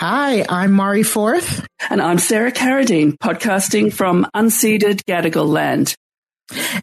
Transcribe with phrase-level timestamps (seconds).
[0.00, 1.66] Hi, I'm Mari Forth.
[1.90, 5.94] And I'm Sarah Carradine, podcasting from unceded Gadigal land.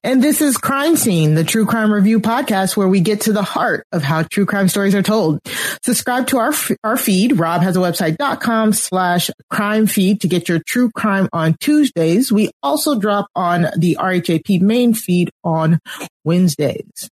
[0.03, 3.41] And this is Crime Seen, the true crime review podcast where we get to the
[3.41, 5.39] heart of how true crime stories are told.
[5.81, 7.39] Subscribe to our, our feed.
[7.39, 12.31] Rob has a website.com slash crime feed to get your true crime on Tuesdays.
[12.31, 15.79] We also drop on the RHAP main feed on
[16.23, 17.09] Wednesdays.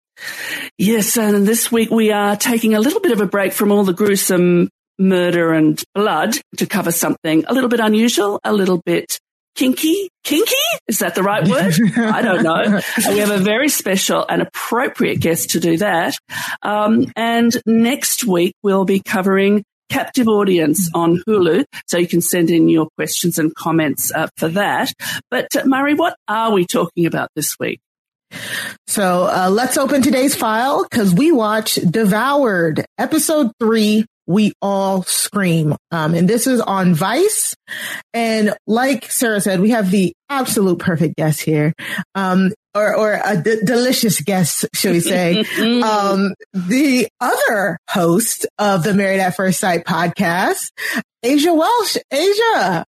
[0.76, 3.84] Yes, and this week we are taking a little bit of a break from all
[3.84, 4.68] the gruesome
[4.98, 9.18] murder and blood to cover something a little bit unusual, a little bit
[9.54, 10.08] kinky.
[10.24, 10.54] Kinky?
[10.86, 11.74] Is that the right word?
[11.96, 12.80] I don't know.
[13.08, 16.16] we have a very special and appropriate guest to do that.
[16.62, 21.64] Um, and next week we'll be covering captive audience on Hulu.
[21.86, 24.92] So you can send in your questions and comments uh, for that.
[25.30, 27.80] But uh, Mari, what are we talking about this week?
[28.86, 35.76] So uh, let's open today's file because we watched Devoured, episode three, we all scream.
[35.90, 37.54] Um, and this is on Vice.
[38.14, 41.72] And like Sarah said, we have the absolute perfect guest here.
[42.14, 45.40] Um, or, or a d- delicious guest, should we say?
[45.82, 50.70] um, the other host of the Married at First Sight podcast,
[51.24, 51.98] Aysha Welch.
[52.12, 52.84] Aysha,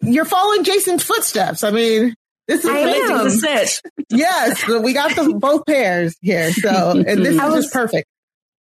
[0.00, 1.62] you're following Jason's footsteps.
[1.64, 2.14] I mean,
[2.48, 3.16] this is I amazing.
[3.16, 3.24] am.
[3.24, 3.90] This is it.
[4.08, 6.50] yes, we got the both pairs here.
[6.52, 8.06] So, and this I is was- just perfect.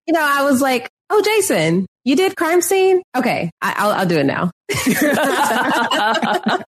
[0.07, 3.03] You know, I was like, oh, Jason, you did Crime Seen?
[3.17, 4.51] Okay, I, I'll, I'll do it now.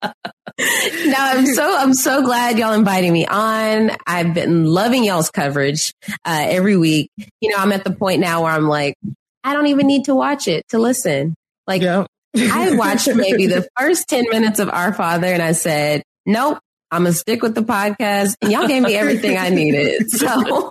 [0.59, 3.91] no, I'm so I'm so glad y'all inviting me on.
[4.05, 5.93] I've been loving y'all's coverage
[6.25, 7.09] uh, every week.
[7.39, 8.95] You know, I'm at the point now where I'm like,
[9.43, 11.35] I don't even need to watch it to listen.
[11.67, 16.59] Like, I watched maybe the first ten minutes of Our Father, and I said, nope.
[16.93, 20.09] I'm gonna stick with the podcast, and y'all gave me everything I needed.
[20.11, 20.69] So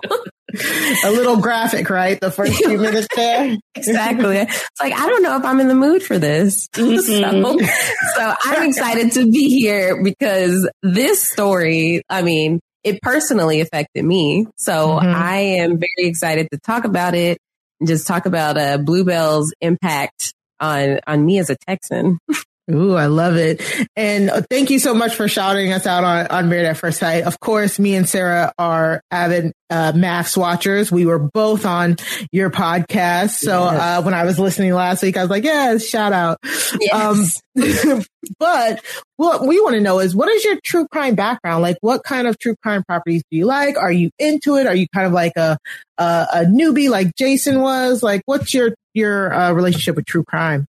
[1.05, 2.19] a little graphic, right?
[2.19, 3.57] The first few minutes there.
[3.75, 4.37] exactly.
[4.37, 6.67] It's like, I don't know if I'm in the mood for this.
[6.75, 14.03] so, so I'm excited to be here because this story, I mean, it personally affected
[14.03, 14.47] me.
[14.57, 15.13] So Mhm.
[15.13, 17.37] I am very excited to talk about it
[17.79, 22.17] and just talk about uh, Bluebell's impact on, on me as a Texan.
[22.69, 23.61] Ooh, I love it.
[23.95, 26.99] And uh, thank you so much for shouting us out on, on Married at First
[26.99, 27.23] Sight.
[27.23, 30.91] Of course, me and Sarah are avid uh, MAFS watchers.
[30.91, 31.95] We were both on
[32.31, 33.31] your podcast.
[33.31, 33.81] So yes.
[33.81, 36.37] uh, when I was listening last week, I was like, yeah, shout out.
[36.79, 37.41] Yes.
[37.55, 38.03] Um,
[38.39, 38.85] but
[39.17, 41.63] what we want to know is what is your true crime background?
[41.63, 43.77] Like what kind of true crime properties do you like?
[43.77, 44.67] Are you into it?
[44.67, 45.57] Are you kind of like a,
[45.97, 48.03] a, a newbie like Jason was?
[48.03, 50.67] Like what's your, your uh, relationship with true crime?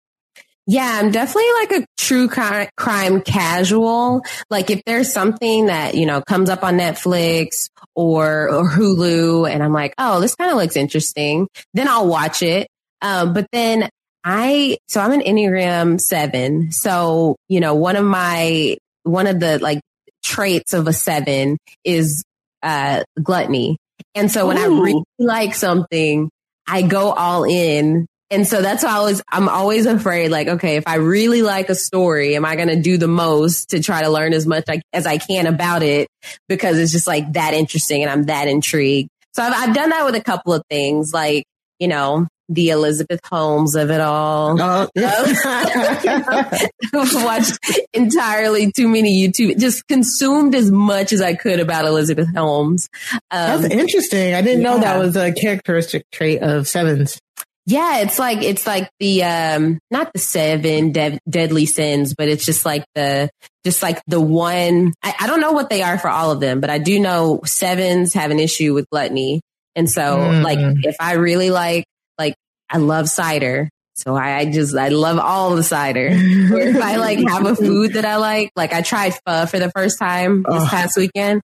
[0.67, 4.21] Yeah, I'm definitely like a true crime casual.
[4.49, 9.63] Like if there's something that, you know, comes up on Netflix or, or Hulu and
[9.63, 12.67] I'm like, oh, this kind of looks interesting, then I'll watch it.
[13.01, 13.89] Um, but then
[14.23, 16.71] I, so I'm an Enneagram seven.
[16.71, 19.81] So, you know, one of my, one of the like
[20.23, 22.23] traits of a seven is,
[22.61, 23.77] uh, gluttony.
[24.13, 24.61] And so when Ooh.
[24.61, 26.29] I really like something,
[26.67, 30.77] I go all in and so that's why I was, I'm always afraid, like, okay,
[30.77, 34.01] if I really like a story, am I going to do the most to try
[34.01, 34.63] to learn as much
[34.93, 36.07] as I can about it?
[36.47, 39.09] Because it's just like that interesting and I'm that intrigued.
[39.33, 41.43] So I've, I've done that with a couple of things, like,
[41.77, 44.57] you know, the Elizabeth Holmes of it all.
[44.61, 44.87] Oh.
[46.93, 47.57] watched
[47.93, 52.89] entirely too many YouTube, just consumed as much as I could about Elizabeth Holmes.
[53.29, 54.33] Um, That's interesting.
[54.33, 54.69] I didn't yeah.
[54.69, 57.19] know that was a characteristic trait of Sevens.
[57.65, 62.45] Yeah, it's like it's like the um not the seven de- deadly sins, but it's
[62.45, 63.29] just like the
[63.63, 64.93] just like the one.
[65.03, 67.41] I, I, don't know what they are for all of them, but I do know
[67.45, 69.41] sevens have an issue with gluttony,
[69.75, 70.43] and so mm.
[70.43, 71.85] like if I really like
[72.17, 72.33] like
[72.67, 76.09] I love cider, so I, I just I love all the cider.
[76.11, 79.69] if I like have a food that I like, like I tried pho for the
[79.69, 80.67] first time this oh.
[80.67, 81.41] past weekend,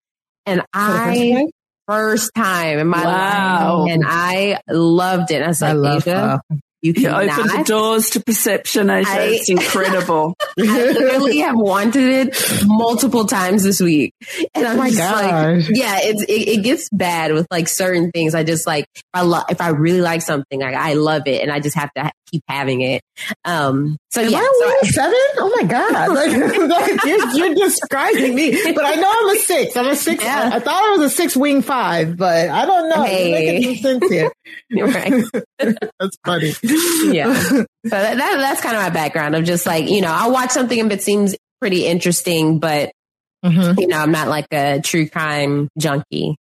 [0.45, 1.47] and I
[1.87, 3.79] first time in my wow.
[3.79, 5.41] life, and I loved it.
[5.41, 6.39] I was like, I Aysha,
[6.85, 9.05] you can open the doors to perception, Aysha.
[9.05, 10.35] I, it's incredible.
[10.59, 14.13] I literally have wanted it multiple times this week,
[14.53, 15.67] and I'm oh just gosh.
[15.67, 18.35] like, yeah, it's it, it, gets bad with like certain things.
[18.35, 21.41] I just like if I love if I really like something, like I love it,
[21.41, 23.01] and I just have to keep having it.
[23.45, 25.13] Um, so Am yeah, I so seven?
[25.37, 25.95] Oh my god!
[26.15, 29.75] Like, you're, you're, describing me, but I know I'm a six.
[29.75, 30.23] I'm a six.
[30.23, 30.49] Yeah.
[30.51, 33.03] I, I, thought I was a six wing five, but I don't know.
[33.03, 33.29] Hey.
[33.29, 34.31] You're making sense here.
[34.69, 35.23] You're right.
[35.99, 36.53] That's funny.
[37.13, 37.33] Yeah.
[37.85, 40.49] So that, that that's kind of my background of just like you know I'll watch
[40.49, 42.91] something if it seems pretty interesting, but
[43.45, 43.79] Mm-hmm.
[43.79, 46.35] You know, I'm not like a true crime junkie.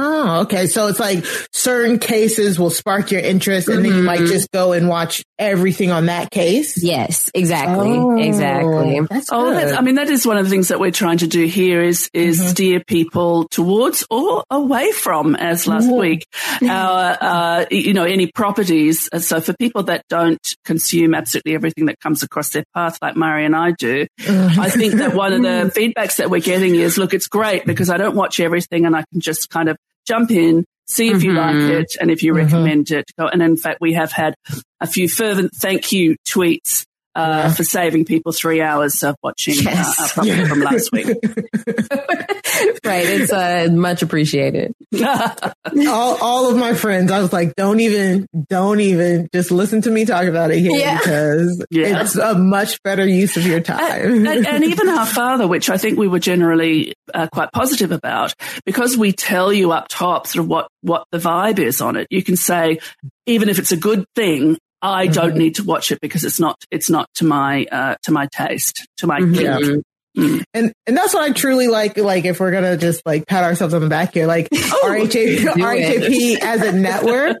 [0.00, 0.66] Oh, okay.
[0.66, 3.88] So it's like certain cases will spark your interest and mm-hmm.
[3.88, 4.28] then you might mm-hmm.
[4.28, 6.82] just go and watch everything on that case.
[6.82, 7.96] Yes, exactly.
[7.96, 9.00] Oh, exactly.
[9.10, 11.26] That's oh, that's, I mean, that is one of the things that we're trying to
[11.26, 12.48] do here is, is mm-hmm.
[12.48, 15.98] steer people towards or away from, as last mm-hmm.
[15.98, 16.26] week,
[16.62, 19.08] our, uh, you know, any properties.
[19.18, 23.44] So for people that don't consume absolutely everything that comes across their path, like Mari
[23.44, 24.60] and I do, mm-hmm.
[24.60, 27.90] I think that one of the feedbacks that we're getting is, look, it's great because
[27.90, 29.76] I don't watch everything and I can just kind of
[30.08, 31.24] jump in, see if mm-hmm.
[31.24, 31.80] you like mm-hmm.
[31.80, 32.44] it and if you mm-hmm.
[32.44, 33.04] recommend it.
[33.18, 34.34] And in fact, we have had
[34.80, 36.84] a few fervent thank you tweets
[37.18, 37.52] uh, yeah.
[37.52, 39.98] for saving people three hours of watching uh, yes.
[39.98, 41.06] uh, our property from last week.
[42.84, 43.06] right.
[43.06, 44.72] It's uh, much appreciated.
[45.02, 49.90] all, all of my friends, I was like, don't even, don't even just listen to
[49.90, 50.98] me talk about it here yeah.
[50.98, 52.02] because yeah.
[52.02, 54.04] it's a much better use of your time.
[54.04, 57.90] And, and, and even our father, which I think we were generally uh, quite positive
[57.90, 58.32] about,
[58.64, 62.06] because we tell you up top sort of what, what the vibe is on it.
[62.10, 62.78] You can say,
[63.26, 65.12] even if it's a good thing, I mm-hmm.
[65.12, 68.28] don't need to watch it because it's not it's not to my uh, to my
[68.32, 69.34] taste to my mm-hmm.
[69.34, 69.80] yeah.
[70.16, 70.42] Mm.
[70.52, 71.96] And and that's what I truly like.
[71.96, 75.54] Like if we're gonna just like pat ourselves on the back here, like oh, RHA,
[75.54, 77.36] RHAP as a network,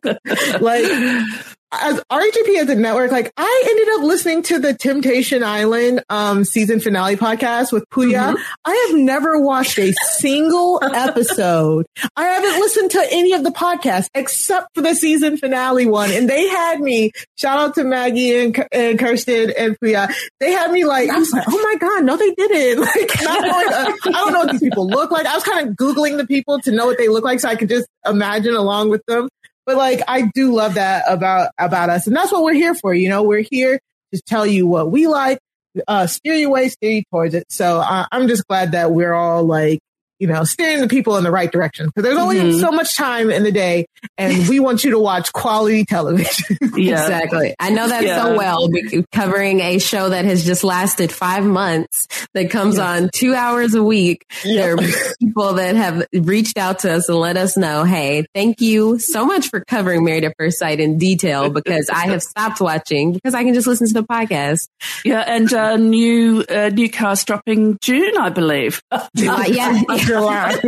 [0.60, 0.84] like
[1.72, 6.44] as RHAP as a network, like I ended up listening to the Temptation Island um,
[6.44, 8.34] season finale podcast with Puya.
[8.34, 8.42] Mm-hmm.
[8.64, 11.86] I have never watched a single episode.
[12.16, 16.10] I haven't listened to any of the podcasts except for the season finale one.
[16.10, 20.12] And they had me, shout out to Maggie and, and Kirsten and Puya.
[20.40, 22.88] They had me like, I was like, oh my God, no, they didn't.
[22.98, 25.26] Like, not knowing, uh, I don't know what these people look like.
[25.26, 27.54] I was kind of Googling the people to know what they look like so I
[27.54, 29.28] could just imagine along with them.
[29.68, 32.06] But like, I do love that about, about us.
[32.06, 32.94] And that's what we're here for.
[32.94, 33.78] You know, we're here
[34.14, 35.40] to tell you what we like,
[35.86, 37.44] uh, steer your way, steer you towards it.
[37.50, 39.80] So uh, I'm just glad that we're all like
[40.18, 41.86] you know, steering the people in the right direction.
[41.86, 42.60] Because there's only Mhm.
[42.60, 46.56] so much time in the day, and we want you to watch quality television.
[46.76, 47.02] Yeah.
[47.02, 47.54] Exactly.
[47.58, 48.22] I know that Yeah.
[48.22, 48.68] so well,
[49.12, 53.82] covering a show that has just lasted five months that comes on two hours a
[53.82, 54.24] week.
[54.44, 54.76] There are
[55.20, 59.24] people that have reached out to us and let us know, hey, thank you so
[59.26, 63.34] much for covering Married at First Sight in detail because I have stopped watching because
[63.34, 64.68] I can just listen to the podcast.
[65.04, 68.82] Yeah, and uh, new uh, new cast dropping June, I believe.
[69.16, 69.82] July, yeah.
[70.08, 70.60] July.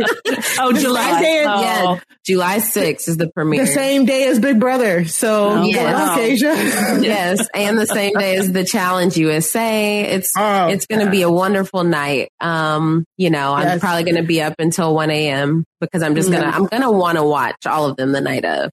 [0.59, 1.11] oh, The July.
[1.11, 1.61] same day- Oh.
[1.61, 1.99] Yeah.
[2.23, 3.61] July 6th is the premiere.
[3.65, 5.05] the same day as Big Brother.
[5.05, 6.15] So Oh, good wow.
[6.17, 7.03] Aysha.
[7.03, 10.01] yes, and the same day as the Challenge USA.
[10.03, 12.29] It's Oh, it's going to be a wonderful night.
[12.39, 15.65] Um, you know, I'm probably going to be up until 1 a.m.
[15.81, 18.69] because I'm just gonna I'm gonna want to watch all of them the night of.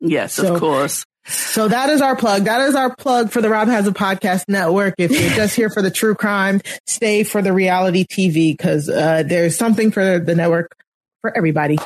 [0.00, 1.04] Yes, So- of course.
[1.30, 2.44] So that is our plug.
[2.44, 4.94] That is our plug for the Rob Has a Podcast Network.
[4.98, 9.22] If you're just here for the true crime, stay for the reality TV because uh,
[9.24, 10.74] there's something for the network
[11.20, 11.78] for everybody.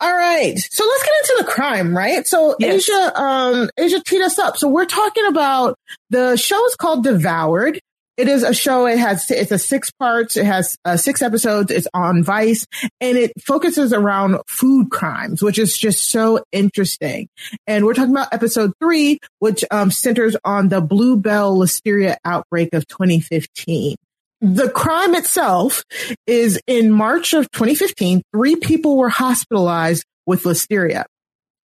[0.00, 0.54] All right.
[0.58, 2.26] So let's get into the crime, right?
[2.26, 2.88] So Yes.
[2.88, 4.56] Aysha, um, Aysha teed us up.
[4.56, 5.76] So we're talking about
[6.10, 7.80] the show is called Devoured.
[8.16, 8.86] It is a show.
[8.86, 10.36] It has, it's a six parts.
[10.36, 11.70] It has uh, six episodes.
[11.70, 12.66] It's on Vice
[13.00, 17.28] and it focuses around food crimes, which is just so interesting.
[17.66, 22.86] And we're talking about episode three, which um, centers on the Bluebell Listeria outbreak of
[22.86, 23.96] 2015.
[24.40, 25.82] The crime itself
[26.26, 31.04] is in March of 2015, three people were hospitalized with listeria.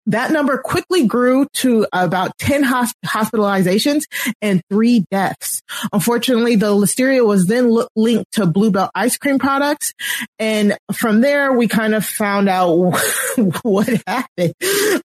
[0.06, 4.02] That number quickly grew to about 10 hospitalizations
[4.40, 5.62] and three deaths.
[5.92, 9.92] Unfortunately, the listeria was then linked to Bluebell ice cream products.
[10.38, 12.74] And from there, we kind of found out
[13.62, 14.54] what happened.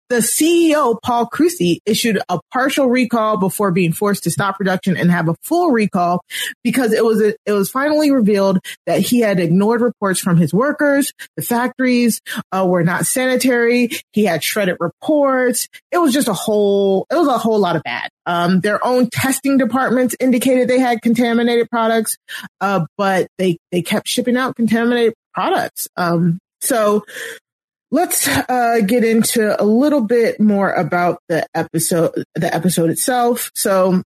[0.09, 5.09] The CEO, Paul Kruse, issued a partial recall before being forced to stop production and
[5.11, 6.21] have a full recall
[6.63, 11.13] because it was, it was finally revealed that he had ignored reports from his workers.
[11.35, 13.89] The factories uh, were not sanitary.
[14.11, 15.67] He had shredded reports.
[15.91, 18.09] It was just a whole, it was a whole lot of bad.
[18.25, 22.17] Um, their own testing departments indicated they had contaminated products,
[22.61, 25.87] uh, but they, they kept shipping out contaminated products.
[25.97, 27.03] Um, so
[27.93, 33.51] let's, uh, get into a little bit more about the episode, the episode itself.
[33.53, 34.01] So,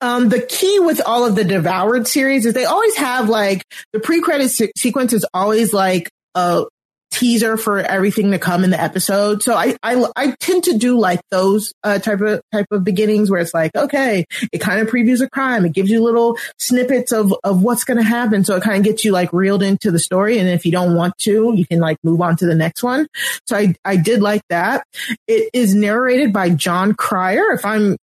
[0.00, 4.00] um, the key with all of the Devoured series is they always have like the
[4.00, 6.64] pre-credit se- sequence is always like a
[7.12, 9.42] teaser for everything to come in the episode.
[9.42, 13.30] So I, I, I tend to do like those, uh, type of, type of beginnings
[13.30, 15.64] where it's like, okay, it kind of previews a crime.
[15.64, 18.44] It gives you little snippets of, of what's going to happen.
[18.44, 20.38] So it kind of gets you like reeled into the story.
[20.38, 23.06] And if you don't want to, you can like move on to the next one.
[23.46, 24.84] So I, I did like that.
[25.28, 27.52] It is narrated by Jon Cryer.
[27.52, 27.96] If I'm,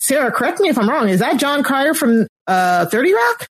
[0.00, 1.08] Sarah, correct me if I'm wrong.
[1.08, 3.46] Is that Jon Cryer from, uh, 30 Rock?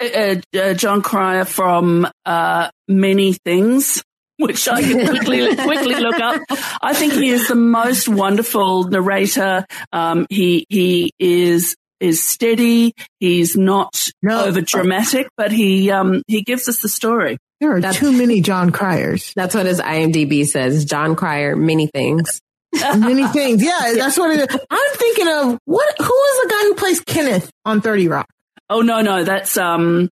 [0.00, 4.02] Uh, uh, John Cryer from uh, Many Things,
[4.40, 6.42] which I can quickly quickly look up.
[6.82, 9.64] I think he is the most wonderful narrator.
[9.92, 12.94] Um, he he is is steady.
[13.20, 14.44] He's not No.
[14.46, 17.38] over dramatic, but he um, he gives us the story.
[17.60, 19.32] There are That's- too many Jon Cryers.
[19.36, 20.86] That's what his IMDb says.
[20.86, 22.40] Jon Cryer, many things.
[22.96, 23.62] many things.
[23.62, 24.60] Yeah, that's what it is.
[24.70, 25.94] I'm thinking of what?
[25.98, 28.28] Who is the guy who plays Kenneth on Thirty Rock?
[28.70, 30.08] Oh no, no, that's um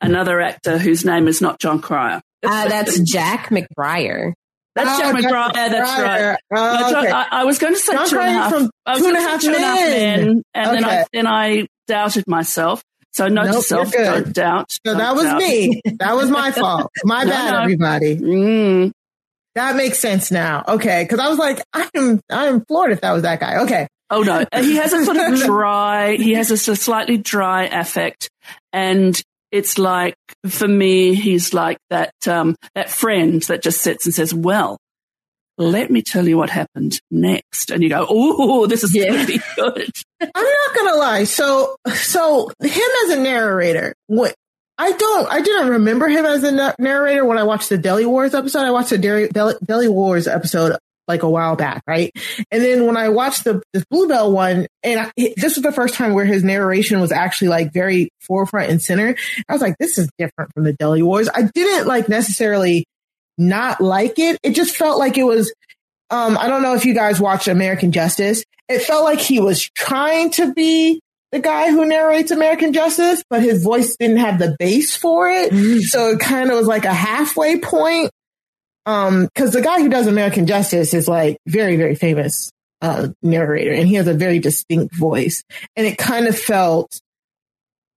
[0.00, 2.20] another actor whose name is not Jon Cryer.
[2.44, 4.32] Uh, that's Jack McBrayer.
[4.74, 5.52] That's Oh, Jack Jack McBrayer.
[5.70, 6.36] That's right.
[6.54, 7.10] Oh, No, John- okay.
[7.12, 8.52] I, I was going to say John two and a half.
[8.52, 10.26] from I was Two going to Half say two and a half Men.
[10.26, 11.04] men, and then I Okay.
[11.12, 12.82] then I doubted myself.
[13.12, 14.70] So no Nope, to self: don't doubt.
[14.70, 15.38] So don't that was doubt.
[15.38, 15.80] me.
[15.98, 16.90] That was my fault.
[17.04, 17.60] My No, bad, no.
[17.62, 18.16] everybody.
[18.16, 18.92] Mm.
[19.56, 20.62] That makes sense now.
[20.68, 23.62] Okay, because I was like, I'm I'm floored if that was that guy.
[23.62, 23.88] Okay.
[24.10, 26.14] Oh no, he has a sort of dry.
[26.16, 28.30] He has a slightly dry affect,
[28.72, 30.14] and it's like
[30.46, 34.78] for me, he's like that um, that friend that just sits and says, "Well,
[35.56, 39.40] let me tell you what happened next," and you go, "Oh, this is to be
[39.56, 39.90] good."
[40.20, 41.24] I'm not gonna lie.
[41.24, 44.34] So, so him as a narrator, what
[44.76, 48.34] I don't, I didn't remember him as a narrator when I watched the Deli Wars
[48.34, 48.62] episode.
[48.62, 50.76] I watched the Deli, Deli, Deli Wars episode
[51.08, 52.12] like a while back, right?
[52.50, 55.94] And then when I watched the this Bluebell one, and I, this was the first
[55.94, 59.16] time where his narration was actually like very forefront and center.
[59.48, 61.28] I was like, this is different from the Deli Wars.
[61.32, 62.84] I didn't like necessarily
[63.36, 64.38] not like it.
[64.42, 65.52] It just felt like it was
[66.10, 68.44] um, I don't know if you guys watched American Justice.
[68.68, 71.00] It felt like he was trying to be
[71.32, 75.52] the guy who narrates American Justice, but his voice didn't have the bass for it.
[75.82, 78.10] So it kind of was like a halfway point.
[78.88, 83.72] Um, cause the guy who does American Justice is like very, very famous, uh, narrator
[83.72, 85.42] and he has a very distinct voice
[85.76, 87.00] and it kind of felt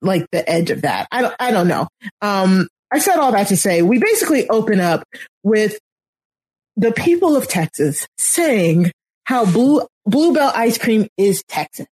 [0.01, 1.07] like the edge of that.
[1.11, 1.87] I don't, I don't know.
[2.21, 5.03] Um, I said all that to say we basically open up
[5.43, 5.79] with
[6.75, 8.91] the people of Texas saying
[9.23, 11.87] how blue Bluebell ice cream is Texas.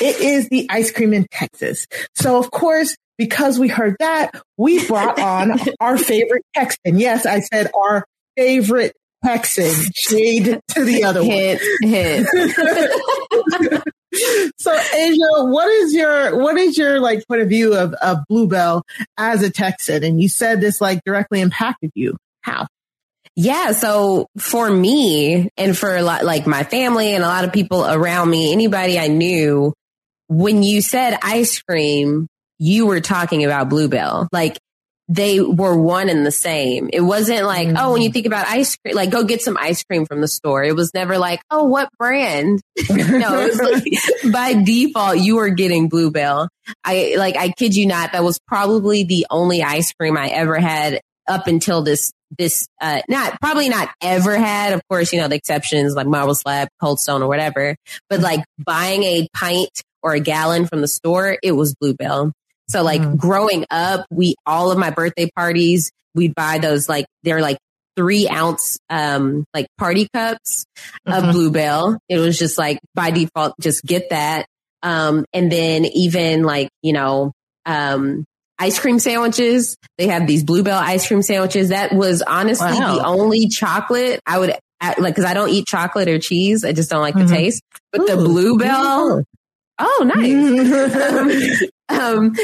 [0.00, 1.86] It is the ice cream in Texas.
[2.16, 6.98] So of course, because we heard that, we brought on our favorite Texan.
[6.98, 8.04] Yes, I said our
[8.36, 9.90] favorite Texan.
[9.94, 11.90] Shade to the other hit, one.
[11.90, 12.26] Hit.
[14.58, 18.84] so Aysha, what is your what is your like point of view of, of Bluebell
[19.16, 20.04] as a Texan?
[20.04, 22.16] And you said this like directly impacted you.
[22.42, 22.66] How?
[23.36, 23.72] Yeah.
[23.72, 27.84] So for me and for a lot, like my family and a lot of people
[27.84, 29.72] around me, anybody I knew,
[30.28, 34.28] when you said ice cream, you were talking about Bluebell.
[34.30, 34.58] Like
[35.08, 36.88] they were one and the same.
[36.92, 37.76] It wasn't like, mm.
[37.78, 40.28] oh, when you think about ice cream, like go get some ice cream from the
[40.28, 40.64] store.
[40.64, 42.60] It was never like, oh, what brand?
[42.90, 43.84] no, like,
[44.32, 46.48] by default, you were getting Bluebell.
[46.84, 50.58] I like, I kid you not, that was probably the only ice cream I ever
[50.58, 55.28] had up until this this uh not probably not ever had of course you know
[55.28, 57.76] the exceptions like marble slab cold stone or whatever
[58.10, 59.70] but like buying a pint
[60.02, 62.32] or a gallon from the store it was bluebell
[62.68, 63.16] so like mm.
[63.16, 67.58] growing up we all of my birthday parties we'd buy those like they're like
[67.96, 70.64] three ounce um like party cups
[71.06, 71.12] mm-hmm.
[71.12, 74.46] of bluebell it was just like by default just get that
[74.82, 77.32] um and then even like you know
[77.66, 78.24] um
[78.58, 79.76] ice cream sandwiches.
[79.98, 81.70] They have these bluebell ice cream sandwiches.
[81.70, 82.94] That was honestly wow.
[82.94, 84.54] the only chocolate I would
[84.98, 86.64] like because I don't eat chocolate or cheese.
[86.64, 87.26] I just don't like mm-hmm.
[87.26, 87.62] the taste.
[87.92, 88.06] But Ooh.
[88.06, 89.24] the bluebell,
[89.78, 91.62] oh, nice.
[91.88, 92.34] um,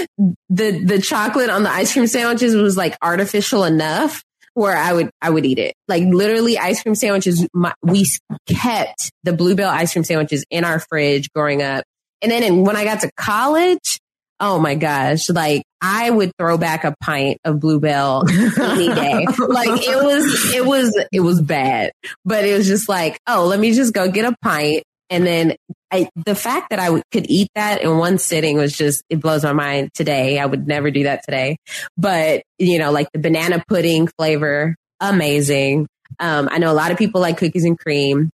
[0.49, 4.23] the the chocolate on the ice cream sandwiches was like artificial enough
[4.55, 5.75] where I would I would eat it.
[5.89, 7.47] Like literally, ice cream sandwiches.
[7.55, 8.07] My, we
[8.47, 11.85] kept the bluebell ice cream sandwiches in our fridge growing up.
[12.23, 13.99] And then in, when I got to college,
[14.41, 19.27] oh my gosh, like I would throw back a pint of Bluebell any day.
[19.39, 21.93] like it was, it was, it was bad,
[22.25, 24.83] but it was just like, oh, let me just go get a pint.
[25.09, 25.57] And then
[25.93, 29.21] I, the fact that I w- could eat that in one sitting was just, it
[29.21, 30.39] blows my mind today.
[30.39, 31.57] I would never do that today.
[31.97, 35.87] But, you know, like the banana pudding flavor, amazing.
[36.19, 38.31] Um, I know a lot of people like cookies and cream.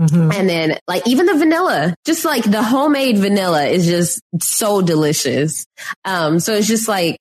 [0.00, 0.32] Mm-hmm.
[0.32, 5.64] And then like even the vanilla, just like the homemade vanilla is just so delicious.
[6.04, 7.18] Um, so it's just like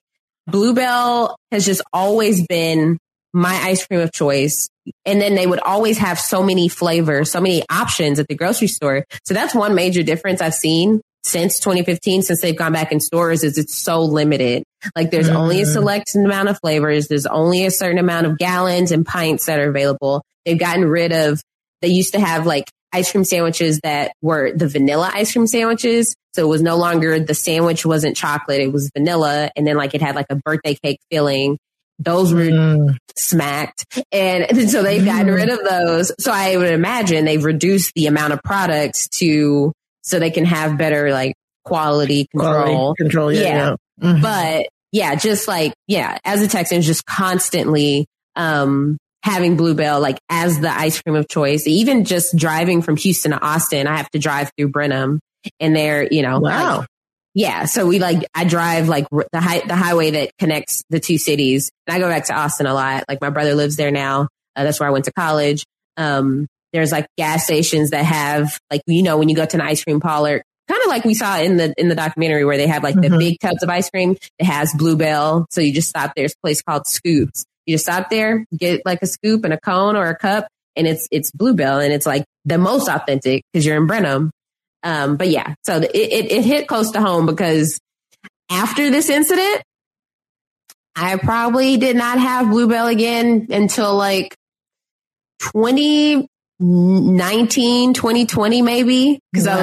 [0.47, 2.97] Bluebell has just always been
[3.33, 4.69] my ice cream of choice.
[5.05, 8.67] And then they would always have so many flavors, so many options at the grocery
[8.67, 9.05] store.
[9.25, 13.43] So that's one major difference I've seen since 2015, since they've gone back in stores
[13.43, 14.63] is it's so limited.
[14.95, 15.35] Like there's mm.
[15.35, 15.71] only a mm.
[15.71, 17.07] select amount of flavors.
[17.07, 20.23] There's only a certain amount of gallons and pints that are available.
[20.45, 21.41] They've gotten rid of
[21.81, 26.15] they used to have like ice cream sandwiches that were the vanilla ice cream sandwiches.
[26.33, 28.61] So it was no longer the sandwich wasn't chocolate.
[28.61, 29.51] It was vanilla.
[29.55, 31.57] And then like it had like a birthday cake filling.
[32.03, 32.97] Those were mm.
[33.15, 33.85] smacked.
[34.11, 35.35] And so they've gotten mm.
[35.35, 36.11] rid of those.
[36.19, 39.71] So I would imagine they've reduced the amount of products to,
[40.03, 42.63] so they can have better like quality control.
[42.63, 43.31] Quality control.
[43.31, 43.41] Yeah.
[43.41, 43.75] yeah.
[44.01, 44.21] Mm-hmm.
[44.21, 50.59] But yeah, just like, yeah, as a Texan, just constantly, um, having Bluebell like as
[50.59, 51.67] the ice cream of choice.
[51.67, 55.19] Even just driving from Houston to Austin, I have to drive through Brenham
[55.59, 56.79] and there, you know, wow.
[56.79, 56.87] Like,
[57.33, 57.65] yeah.
[57.65, 61.71] So we like, I drive like the high, the highway that connects the two cities.
[61.87, 63.05] And I go back to Austin a lot.
[63.07, 64.27] Like my brother lives there now.
[64.55, 65.63] Uh, that's where I went to college.
[65.97, 69.61] Um, there's like gas stations that have like, you know, when you go to an
[69.61, 72.67] ice cream parlor, kind of like we saw in the, in the documentary where they
[72.67, 73.11] have like mm-hmm.
[73.13, 74.17] the big tubs of ice cream.
[74.39, 75.47] It has Bluebell.
[75.51, 76.13] So you just stop.
[76.15, 79.59] There's a place called Scoops you just stop there, get like a scoop and a
[79.59, 83.65] cone or a cup, and it's it's Bluebell, and it's like the most authentic because
[83.65, 84.31] you're in Brenham.
[84.83, 87.79] Um, but yeah, so it, it, it hit close to home because
[88.49, 89.61] after this incident,
[90.95, 94.35] I probably did not have Bluebell again until like
[95.39, 96.27] 20
[96.61, 99.19] 19, 2020 maybe.
[99.33, 99.53] Cause wow.
[99.53, 99.57] I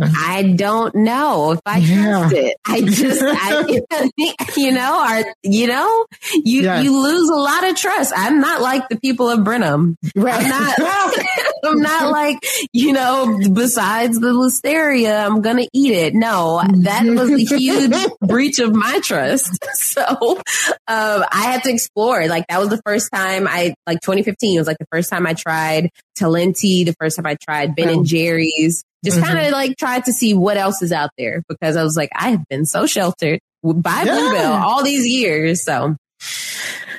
[0.00, 2.02] was like, I don't know if I yeah.
[2.02, 2.56] trust it.
[2.66, 6.82] I just, I, you know, are, you know, you, yes.
[6.82, 8.12] you lose a lot of trust.
[8.16, 9.96] I'm not like the people of Brenham.
[10.16, 10.42] Right.
[10.42, 10.78] I'm not,
[11.64, 12.38] I'm not like,
[12.72, 16.14] you know, besides the listeria, I'm going to eat it.
[16.14, 19.58] No, that was a huge breach of my trust.
[19.74, 20.40] So, um,
[20.88, 22.26] I had to explore.
[22.26, 25.34] Like that was the first time I, like 2015 was like the first time I
[25.34, 28.04] tried Talenti the first time I tried Ben and oh.
[28.04, 28.82] Jerry's.
[29.04, 29.26] Just mm-hmm.
[29.26, 32.10] kind of like tried to see what else is out there because I was like,
[32.14, 34.14] I have been so sheltered by yeah.
[34.14, 35.62] Bluebell all these years.
[35.62, 35.96] So,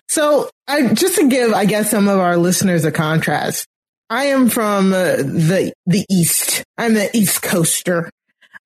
[0.07, 3.67] so I just to give, I guess, some of our listeners a contrast.
[4.09, 6.63] I am from uh, the the East.
[6.77, 8.09] I'm the East Coaster.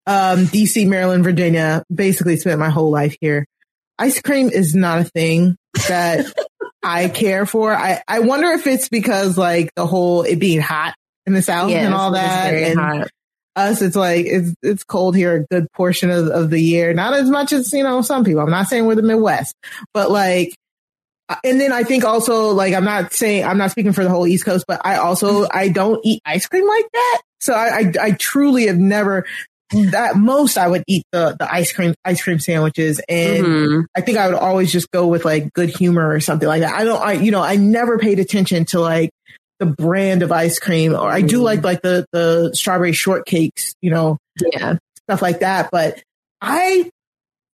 [0.05, 1.83] Um, DC, Maryland, Virginia.
[1.93, 3.45] Basically, spent my whole life here.
[3.97, 5.55] ice cream is not a thing
[5.87, 6.25] that
[6.83, 7.73] I care for.
[7.73, 11.69] I, I wonder if it's because like the whole it being hot in the south
[11.69, 12.53] Yes, and all that.
[12.53, 13.07] and hot.
[13.55, 16.93] us, it's like it's it's cold here a good portion of, of the year.
[16.93, 18.41] Not as much as you know some people.
[18.41, 19.55] I'm not saying we're the Midwest,
[19.93, 20.55] but like.
[21.29, 24.09] uh, And then I think also like I'm not saying I'm not speaking for the
[24.09, 27.21] whole East Coast, but I also I don't eat ice cream like that.
[27.39, 29.25] So I I, I truly have never
[29.93, 33.85] at most I would eat the the ice cream ice cream sandwiches and Mhm.
[33.95, 36.73] I think I would always just go with like good humor or something like that.
[36.73, 39.09] I don't I you know I never paid attention to like
[39.59, 43.91] the brand of ice cream or I do like like the the strawberry shortcakes, you
[43.91, 44.17] know,
[44.53, 44.75] Yeah.
[45.07, 46.01] stuff like that, but
[46.41, 46.89] I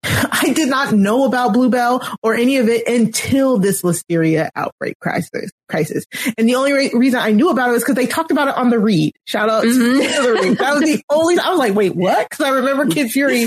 [0.33, 5.51] I did not know about Bluebell or any of it until this listeria outbreak crisis.
[5.69, 6.05] Crisis,
[6.39, 8.55] and the only re- reason I knew about it was because they talked about it
[8.57, 9.13] on the read.
[9.25, 10.59] Shout out to the read.
[10.59, 11.39] That was the only.
[11.41, 12.29] I was like, wait, what?
[12.31, 13.47] Because I remember Kid Fury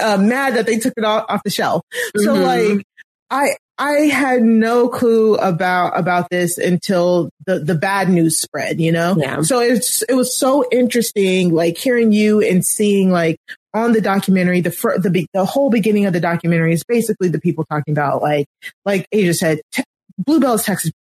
[0.00, 1.82] uh, mad that they took it off, off the shelf.
[2.16, 2.76] So Mhm.
[2.76, 2.84] like,
[3.30, 8.92] I I had no clue about about this until the the bad news spread, you
[8.92, 9.16] know.
[9.18, 9.42] Yeah.
[9.42, 13.36] So it's it was so interesting, like hearing you and seeing like
[13.74, 17.28] on the documentary, the fir- the be- the whole beginning of the documentary is basically
[17.28, 18.46] the people talking about like
[18.84, 19.84] like Aysha said, te-
[20.18, 20.92] Bluebell is Texas.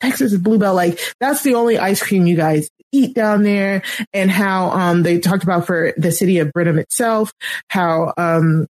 [0.00, 0.74] Texas is Bluebell.
[0.74, 3.82] Like that's the only ice cream you guys eat down there,
[4.12, 7.32] and how um they talked about for the city of Brenham itself,
[7.68, 8.66] how um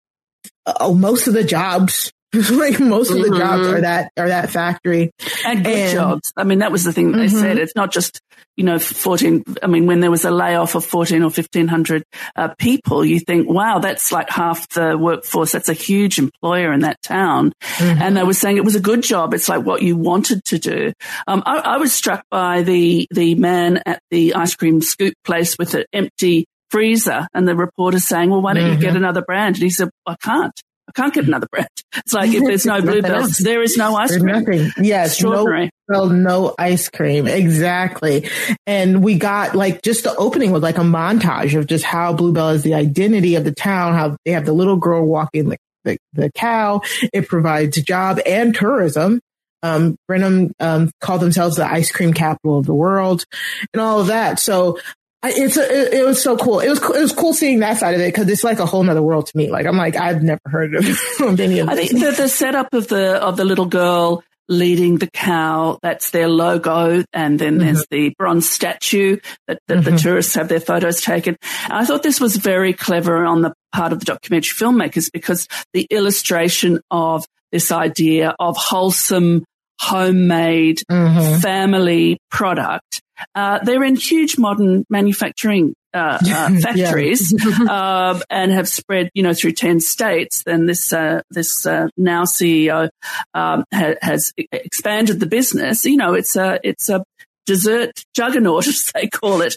[0.67, 2.13] oh, most of the jobs.
[2.53, 3.39] like most of the Mhm.
[3.39, 5.11] jobs are that are that factory
[5.45, 6.33] and good And- jobs.
[6.37, 7.41] I mean, that was the thing they Mhm.
[7.41, 7.59] said.
[7.59, 8.21] It's not just
[8.57, 9.45] you know fourteen.
[9.63, 12.05] I mean, when there was a layoff of fourteen or fifteen hundred
[12.37, 15.53] uh, people, you think, wow, that's like half the workforce.
[15.53, 17.53] That's a huge employer in that town.
[17.81, 19.35] And they were saying it was a good job.
[19.35, 20.93] It's like what you wanted to do.
[21.27, 25.57] Um, I, I was struck by the the man at the ice cream scoop place
[25.59, 28.97] with an empty freezer, and the reporter saying, "Well, why don't you get Mhm.
[28.97, 30.53] another brand?" And he said, "I can't."
[30.89, 31.69] I can't get another brand.
[31.97, 34.35] It's like if there's no bluebells, there is no ice There's cream.
[34.35, 34.71] nothing.
[34.85, 35.71] Yes, Extraordinary.
[35.89, 37.27] no, well, no ice cream.
[37.29, 38.29] Exactly.
[38.67, 42.51] And we got like just the opening was like a montage of just how Bluebell
[42.51, 45.99] is the identity of the town, how they have the little girl walking the, the,
[46.15, 46.81] the cow.
[47.13, 49.21] It provides job and tourism.
[49.65, 53.25] Um, Brenham, um, called themselves the ice cream capital of the world
[53.73, 54.41] and all of that.
[54.41, 54.81] So
[55.25, 56.61] it's a, it, it was so cool.
[56.61, 56.95] It was cool.
[56.97, 59.27] It was cool seeing that side of it because it's like a whole other world
[59.27, 59.51] to me.
[59.51, 60.85] Like I'm like I've never heard of,
[61.21, 61.91] of any of I this.
[61.93, 66.29] think the, the setup of the of the little girl leading the cow, that's their
[66.29, 70.03] logo, and then there's the bronze statue that, that the Mhm.
[70.03, 71.37] tourists have their photos taken.
[71.65, 75.47] And I thought this was very clever on the part of the documentary filmmakers because
[75.73, 79.45] the illustration of this idea of wholesome,
[79.81, 81.41] homemade, Mhm.
[81.41, 83.01] family product.
[83.35, 87.35] Uh, they're in huge modern manufacturing uh, uh, factories
[87.69, 90.43] um, and have spread, you know, through ten states.
[90.45, 92.89] Then this uh, this uh, now CEO
[93.35, 95.85] um, ha- has expanded the business.
[95.85, 97.05] You know, it's a it's a
[97.47, 99.57] dessert juggernaut, as they call it.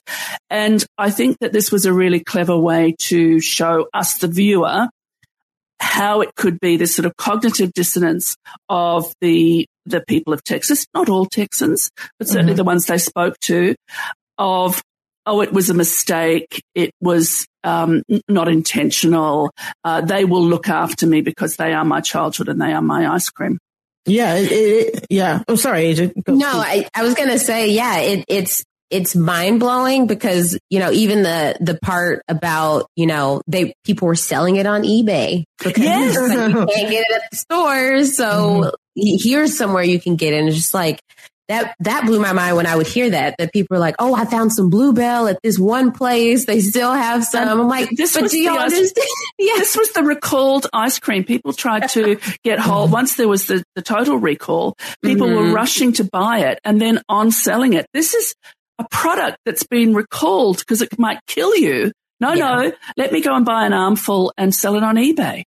[0.49, 4.87] And I think that this was a really clever way to show us, the viewer,
[5.79, 8.35] how it could be this sort of cognitive dissonance
[8.69, 12.57] of the the people of Texas, not all Texans, but certainly Mhm.
[12.57, 13.75] the ones they spoke to,
[14.37, 14.81] of
[15.27, 19.49] oh, it was a mistake, it was um, not intentional.
[19.83, 23.11] Uh, they will look after me because they are my childhood and they are my
[23.11, 23.57] ice cream.
[24.05, 25.41] Yeah, it, it, it- yeah.
[25.47, 26.13] I'm sorry, Agent.
[26.23, 30.77] Go- No, I, I was gonna say, yeah, it, it's it's mind blowing because you
[30.77, 35.43] know even the the part about you know they people were selling it on eBay
[35.63, 36.15] because Yes.
[36.15, 40.33] but you can't get it at the stores, so he- here's somewhere you can get.
[40.33, 40.99] And it's just like
[41.47, 44.15] that that blew my mind when I would hear that that people are like, oh,
[44.15, 46.45] I found some Bluebell at this one place.
[46.45, 47.47] They still have some.
[47.47, 48.93] I'm like, this was the ice-
[49.37, 49.53] yeah.
[49.57, 51.23] This was the recalled ice cream.
[51.23, 52.91] People tried to get hold.
[52.91, 55.53] Once there was the, the total recall, people were Mhm.
[55.53, 57.85] rushing to buy it and then on selling it.
[57.93, 58.33] This is
[58.79, 61.91] a product that's been recalled because it might kill you.
[62.19, 65.43] No, no, let me go and buy an armful and sell it on eBay.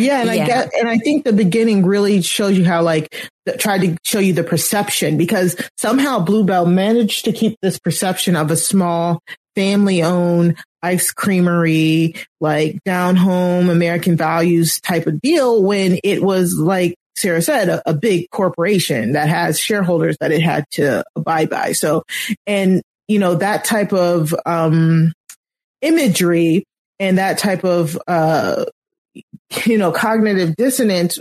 [0.00, 3.08] Yeah, and I get, and I think the beginning really shows you how like
[3.46, 8.36] th- tried to show you the perception because somehow Bluebell managed to keep this perception
[8.36, 9.20] of a small
[9.54, 16.54] family owned ice creamery, like down home American values type of deal when it was
[16.58, 21.50] like Sarah said, a, a big corporation that has shareholders that it had to abide
[21.50, 21.72] by.
[21.72, 22.02] So,
[22.46, 25.12] and you know, that type of, um,
[25.82, 26.64] imagery
[26.98, 28.64] and that type of, uh,
[29.66, 31.18] you know, cognitive dissonance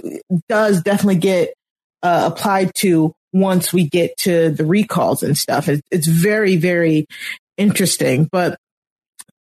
[0.48, 1.54] does definitely get
[2.04, 5.68] uh, applied to once we get to the recalls and stuff.
[5.68, 7.06] It, it's very, very
[7.58, 8.28] interesting.
[8.32, 8.58] But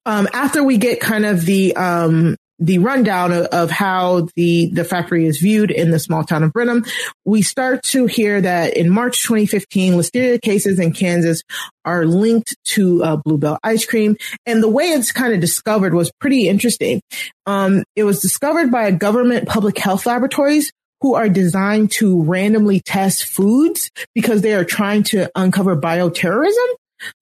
[0.05, 4.83] um, after we get kind of the um, the rundown of, of, how the, the
[4.83, 6.83] factory is viewed in the small town of Brenham,
[7.25, 11.41] we start to hear that in March 2015, listeria cases in Kansas
[11.85, 14.17] are linked to uh, Bluebell ice cream.
[14.45, 17.01] And the way it's kind of discovered was pretty interesting.
[17.45, 22.81] Um, it was discovered by a government public health laboratories who are designed to randomly
[22.81, 26.67] test foods because they are trying to uncover bioterrorism.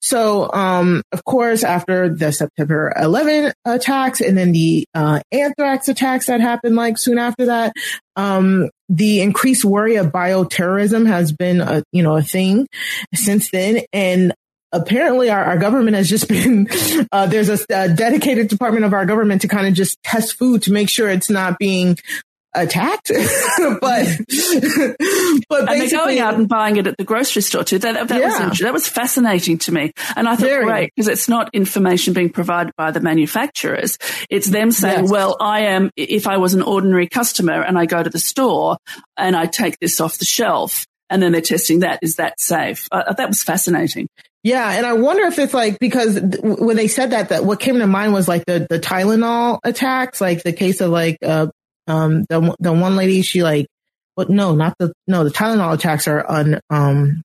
[0.02, 6.28] So, um, of course, after the September 11 attacks and then the uh, anthrax attacks
[6.28, 7.74] that happened like soon after that,
[8.16, 12.68] um, the increased worry of bioterrorism has been a you know a thing
[13.14, 14.34] since then, and
[14.72, 16.68] apparently our, our government has just been
[17.12, 20.64] uh, there's a, a, dedicated department of our government to kind of just test food
[20.64, 21.98] to make sure it's not being
[22.62, 23.10] attacked,
[23.58, 23.80] but
[25.50, 27.80] but and they're going out and buying it at the grocery store too.
[27.80, 28.50] That, that yeah.
[28.50, 30.66] was that was fascinating to me, and I thought Very.
[30.66, 33.98] great because it's not information being provided by the manufacturers;
[34.30, 35.12] it's them saying, yes.
[35.12, 35.92] "Well, I am.
[35.96, 38.78] If I was an ordinary customer and I go to the store
[39.16, 42.00] and I take this off the shelf." And then they're testing that.
[42.02, 42.90] Is that safe?
[42.92, 44.10] Uh, that was fascinating.
[44.48, 47.80] Yeah, and I wonder if it's like because when they said that, that what came
[47.80, 51.48] to mind was like the the Tylenol attacks, like the case of like uh,
[51.88, 53.68] um, the, the one lady, she like,
[54.16, 57.22] but no, not the, no, the Tylenol attacks are on, um,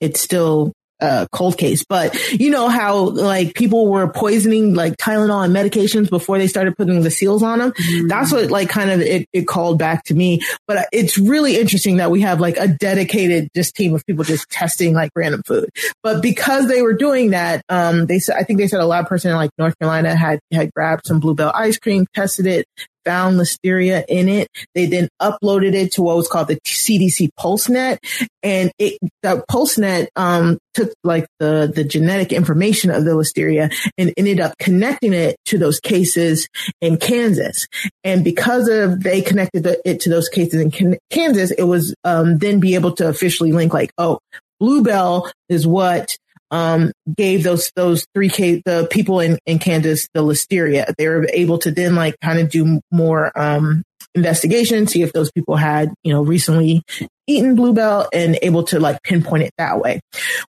[0.00, 5.44] it's still a cold case, but you know how like people were poisoning like Tylenol
[5.44, 7.72] and medications before they started putting the seals on them.
[7.72, 8.08] Mm-hmm.
[8.08, 10.40] That's what like kind of it, it called back to me.
[10.66, 14.48] But it's really interesting that we have like a dedicated just team of people just
[14.48, 15.68] testing like random food.
[16.02, 19.08] But because they were doing that, um, they said, I think they said a lab
[19.08, 22.66] person in like North Carolina had, had grabbed some Bluebell ice cream, tested it,
[23.04, 24.48] found listeria in it.
[24.74, 27.98] They then uploaded it to what was called the CDC PulseNet,
[28.42, 34.12] and it the PulseNet um, took like the the genetic information of the listeria and
[34.16, 36.48] ended up connecting it to those cases
[36.80, 37.66] in Kansas.
[38.04, 42.38] And because of they connected the, it to those cases in Kansas, it was um,
[42.38, 44.18] then be able to officially link like, oh,
[44.60, 46.16] Bluebell is what
[46.52, 50.94] um, gave those those three K the people in in Kansas the listeria.
[50.96, 53.82] They were able to then like kind of do more um,
[54.14, 56.82] investigation, see if those people had you know recently
[57.26, 60.00] eaten bluebell, and able to like pinpoint it that way.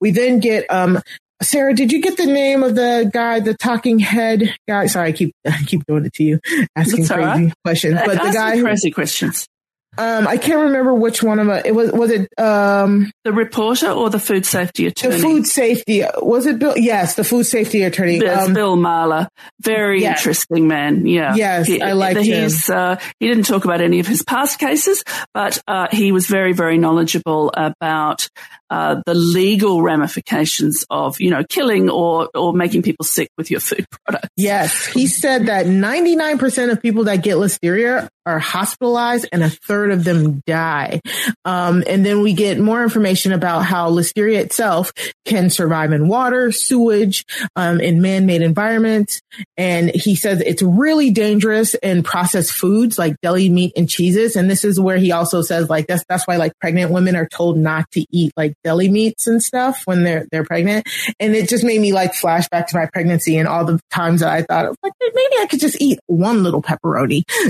[0.01, 1.01] We then get um,
[1.43, 4.87] Sarah, did you get the name of the guy, the talking head guy?
[4.87, 6.41] Sorry, I keep I keep doing it to you,
[6.77, 7.53] asking That's crazy right.
[7.65, 8.01] questions.
[8.05, 9.47] But the guy, crazy questions.
[9.96, 11.74] Um, I can't remember which one of it.
[11.74, 11.90] was.
[11.92, 15.16] Was it um, the reporter or the food safety attorney?
[15.16, 16.77] The food safety was it Bill?
[16.77, 18.18] Yes, the food safety attorney.
[18.18, 19.29] Yes, um, Bill Marler.
[19.61, 20.18] Very yes.
[20.18, 21.07] interesting man.
[21.07, 21.35] Yeah.
[21.35, 22.51] Yes, he, I like him.
[22.68, 25.03] Uh, he didn't talk about any of his past cases,
[25.35, 28.29] but uh, he was very, very knowledgeable about
[28.70, 33.61] uh, the legal ramifications of, you know, killing or, or making people sick with your
[33.61, 34.29] food products.
[34.37, 34.87] Yes.
[34.87, 40.05] He said that 99% of people that get listeria are hospitalized and a third of
[40.05, 41.01] them die.
[41.47, 44.93] Um, and then we get more information about how listeria itself
[45.25, 47.25] can survive in water, sewage,
[47.57, 49.23] um, in man-made environments.
[49.57, 54.37] And he says it's really dangerous in processed foods like deli meat and cheeses.
[54.37, 57.29] And this is where he also says like that's, that's why like pregnant women are
[57.29, 60.87] told not to eat like deli meats and stuff when they're they're pregnant.
[61.19, 64.21] And it just made me like flash back to my pregnancy and all the times
[64.21, 67.23] that I thought like maybe I could just eat one little pepperoni.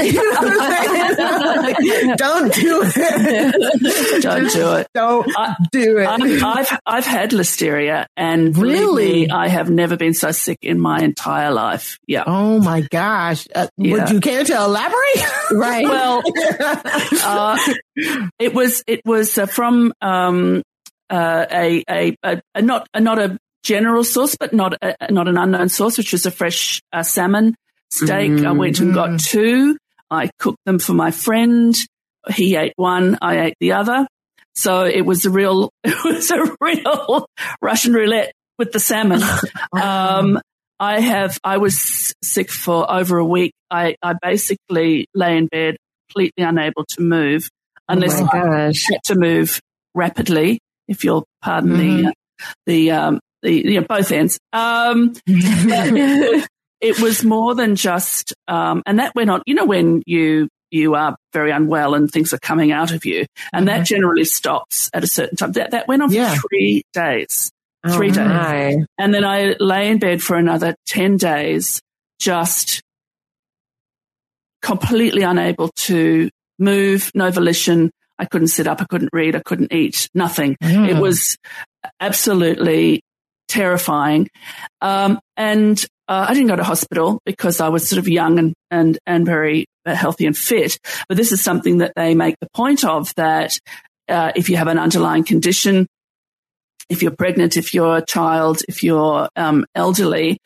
[0.69, 1.77] like,
[2.17, 4.23] don't do it.
[4.23, 4.89] don't do it.
[4.95, 6.07] Don't I, do it.
[6.07, 10.81] I, have I've had listeria and really me, I have never been so sick in
[10.81, 11.99] my entire life.
[12.07, 12.25] Yeah.
[12.27, 13.47] Oh my gosh.
[13.55, 13.93] Uh, yeah.
[13.93, 15.51] Would you care to elaborate?
[15.53, 15.85] right.
[15.85, 16.23] Well,
[17.23, 17.59] uh,
[18.39, 20.63] it was it was uh, from um,
[21.11, 25.29] uh, a, a, a, a, not a, not a general source, but not a, not
[25.29, 27.55] an unknown source, which was a fresh uh, salmon
[27.91, 28.31] steak.
[28.31, 28.47] Mm-hmm.
[28.47, 29.25] I went and got mm.
[29.25, 29.77] two.
[30.11, 31.75] I cooked them for my friend.
[32.31, 33.19] He ate one.
[33.23, 34.07] I ate the other.
[34.55, 37.27] So it was a real, it was a real
[37.63, 39.23] Russian roulette with the salmon.
[39.73, 40.41] um,
[40.81, 43.53] I have, I was sick for over a week.
[43.71, 45.77] I, I basically lay in bed
[46.09, 49.61] completely unable to move oh unless oh I had to move
[49.95, 52.05] rapidly if you'll pardon mm-hmm.
[52.07, 52.15] the,
[52.67, 54.39] the, um, the, you know, both ends.
[54.53, 55.13] Um,
[56.81, 60.95] it was more than just, um, and that went on, you know, when you, you
[60.95, 63.27] are very unwell and things are coming out of you.
[63.53, 63.79] And mm-hmm.
[63.79, 65.53] that generally stops at a certain time.
[65.53, 66.35] That, that went on yeah.
[66.35, 67.51] for three days.
[67.85, 68.19] Oh, three days.
[68.19, 68.77] My.
[68.99, 71.81] And then I lay in bed for another 10 days,
[72.21, 72.83] just
[74.63, 78.83] completely unable to move, no volition, I couldn't sit up.
[78.83, 79.37] I couldn't read.
[79.37, 80.09] I couldn't eat.
[80.15, 80.57] Nothing.
[80.63, 80.89] Mm.
[80.89, 81.37] It was
[82.01, 83.03] absolutely
[83.47, 84.29] terrifying.
[84.81, 88.55] Um, and uh, I didn't go to hospital because I was sort of young and,
[88.71, 90.79] and, and very uh, healthy and fit.
[91.09, 93.59] But this is something that they make the point of that
[94.09, 95.87] uh, if you have an underlying condition,
[96.89, 100.39] if you're pregnant, if you're a child, if you're um, elderly,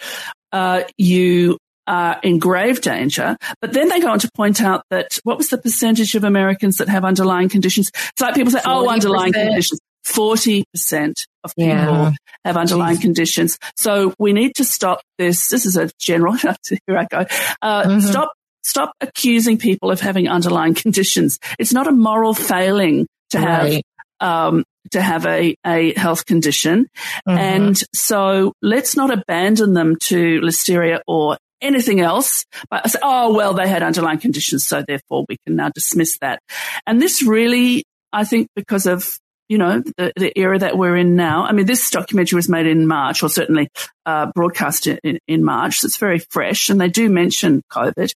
[0.51, 3.37] uh, you are in grave danger.
[3.61, 6.79] But then they go on to point out that what was the percentage of Americans
[6.79, 7.91] that have underlying conditions?
[7.95, 8.63] It's like people say, 40%.
[8.67, 9.81] oh, underlying conditions.
[10.05, 12.13] 40% of people yeah.
[12.45, 13.03] have underlying Jeez.
[13.03, 13.59] conditions.
[13.77, 15.49] So we need to stop this.
[15.49, 17.27] This is a general, here I go.
[17.61, 18.01] Uh, mm-hmm.
[18.01, 21.39] Stop, stop accusing people of having underlying conditions.
[21.59, 23.85] It's not a moral failing to right.
[24.21, 26.89] have, um, to have a, a health condition.
[27.29, 27.39] Mm-hmm.
[27.39, 32.45] And so let's not abandon them to listeria or anything else.
[32.71, 34.67] But I say, oh, well, they had underlying conditions.
[34.67, 36.41] So therefore we can now dismiss that.
[36.87, 39.19] And this really, I think because of
[39.53, 41.45] you know, the, the, era that we're in now.
[41.45, 43.69] I mean, this documentary was made in March, or certainly
[44.07, 45.81] uh, broadcast in, in, March.
[45.81, 48.15] So it's very fresh, and they do mention COVID.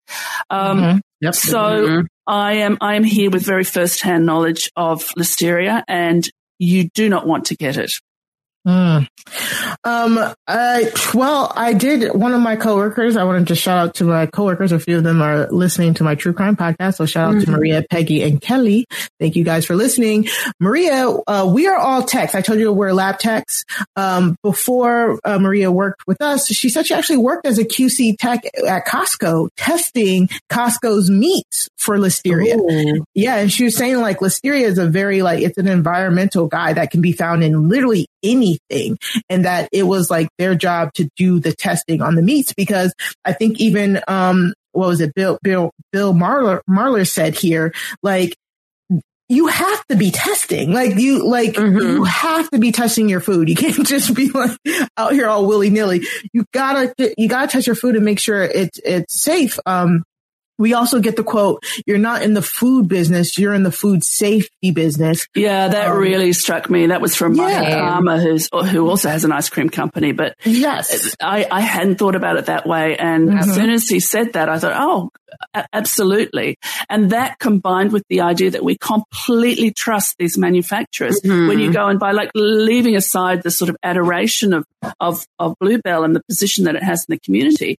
[0.48, 0.98] Um, mm-hmm.
[1.20, 1.34] yep.
[1.34, 2.06] So mm-hmm.
[2.26, 6.26] I am I am here with very first hand knowledge of listeria, and
[6.58, 7.92] you do not want to get it.
[8.66, 9.06] Mm.
[9.84, 13.16] Um, I, well, I did one of my coworkers.
[13.16, 14.72] I wanted to shout out to my coworkers.
[14.72, 16.96] A few of them are listening to my true crime podcast.
[16.96, 17.44] So shout out mm-hmm.
[17.44, 18.86] to Maria, Peggy, and Kelly.
[19.20, 20.26] Thank you guys for listening.
[20.58, 22.34] Maria, uh, we are all techs.
[22.34, 23.64] I told you we're lab techs.
[23.94, 28.16] Um, before uh, Maria worked with us, she said she actually worked as a QC
[28.18, 32.56] tech at Costco testing Costco's meats for listeria.
[32.58, 33.04] Ooh.
[33.14, 33.36] Yeah.
[33.36, 36.90] And she was saying like listeria is a very like, it's an environmental guy that
[36.90, 41.40] can be found in literally anything and that it was like their job to do
[41.40, 45.14] the testing on the meats because I think even, um, what was it?
[45.14, 48.36] Bill, Bill, Bill Marler, Marler said here, like,
[49.28, 50.72] you have to be testing.
[50.72, 51.78] Like you, like mm-hmm.
[51.78, 53.48] you have to be testing your food.
[53.48, 54.56] You can't just be like
[54.96, 56.02] out here all willy nilly.
[56.32, 59.58] You gotta, you gotta test your food and make sure it's, it's safe.
[59.66, 60.04] Um,
[60.58, 64.04] we also get the quote, you're not in the food business, you're in the food
[64.04, 65.26] safety business.
[65.34, 66.86] Yeah, that um, really struck me.
[66.86, 67.90] That was from yeah.
[67.90, 72.14] Palmer, who's, who also has an ice cream company, but yes, I, I hadn't thought
[72.14, 72.96] about it that way.
[72.96, 73.38] And mm-hmm.
[73.38, 75.10] as soon as he said that, I thought, oh,
[75.72, 76.56] absolutely.
[76.88, 81.48] And that combined with the idea that we completely trust these manufacturers mm-hmm.
[81.48, 84.64] when you go and buy, like leaving aside the sort of adoration of,
[85.00, 87.78] of, of Bluebell and the position that it has in the community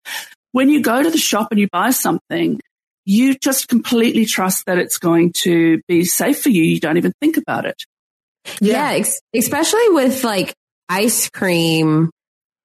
[0.51, 2.59] when you go to the shop and you buy something,
[3.08, 6.62] you just completely trust that it's going to be safe for you.
[6.62, 7.82] You don't even think about it.
[8.60, 10.54] Yeah, yeah ex- especially with like
[10.89, 12.12] ice cream,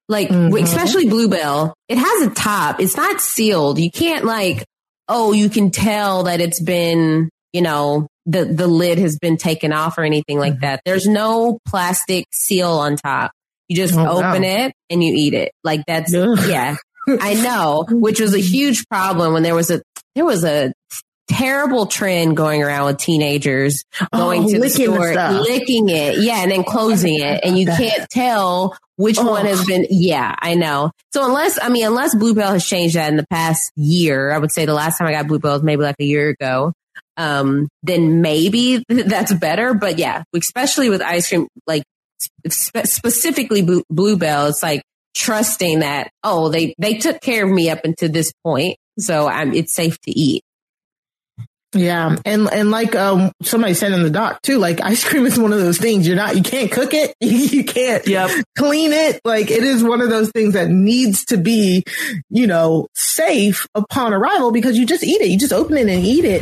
[0.09, 0.53] like mm-hmm.
[0.61, 1.73] especially Bluebell.
[1.87, 2.81] It has a top.
[2.81, 3.79] It's not sealed.
[3.79, 4.65] You can't like,
[5.07, 9.71] oh, you can tell that it's been, you know, the the lid has been taken
[9.71, 10.65] off or anything like mm-hmm.
[10.65, 10.81] that.
[10.83, 13.31] There's no plastic seal on top.
[13.69, 14.65] You just oh, open wow.
[14.65, 15.53] it and you eat it.
[15.63, 16.75] Like that's yeah.
[17.07, 19.81] I know, which was a huge problem when there was a
[20.15, 20.73] there was a
[21.27, 26.41] terrible trend going around with teenagers going oh, to the store, the licking it, yeah,
[26.43, 29.31] and then closing it, and you can't tell which oh.
[29.31, 29.87] one has been.
[29.89, 30.91] Yeah, I know.
[31.13, 34.51] So unless I mean, unless Bluebell has changed that in the past year, I would
[34.51, 36.73] say the last time I got Bluebell was maybe like a year ago.
[37.15, 39.73] Um, then maybe that's better.
[39.73, 41.83] But yeah, especially with ice cream, like
[42.47, 44.83] spe- specifically Bluebell, it's like
[45.15, 48.77] trusting that, oh, they, they took care of me up until this point.
[48.99, 50.43] So I'm, it's safe to eat.
[51.75, 52.17] Yeah.
[52.23, 55.53] And, and like, um, somebody said in the doc too, like ice cream is one
[55.53, 57.15] of those things you're not, you can't cook it.
[57.53, 58.29] You can't yep.
[58.57, 59.19] clean it.
[59.25, 61.83] Like it is one of those things that needs to be,
[62.29, 65.29] you know, safe upon arrival because you just eat it.
[65.29, 66.41] You just open it and eat it.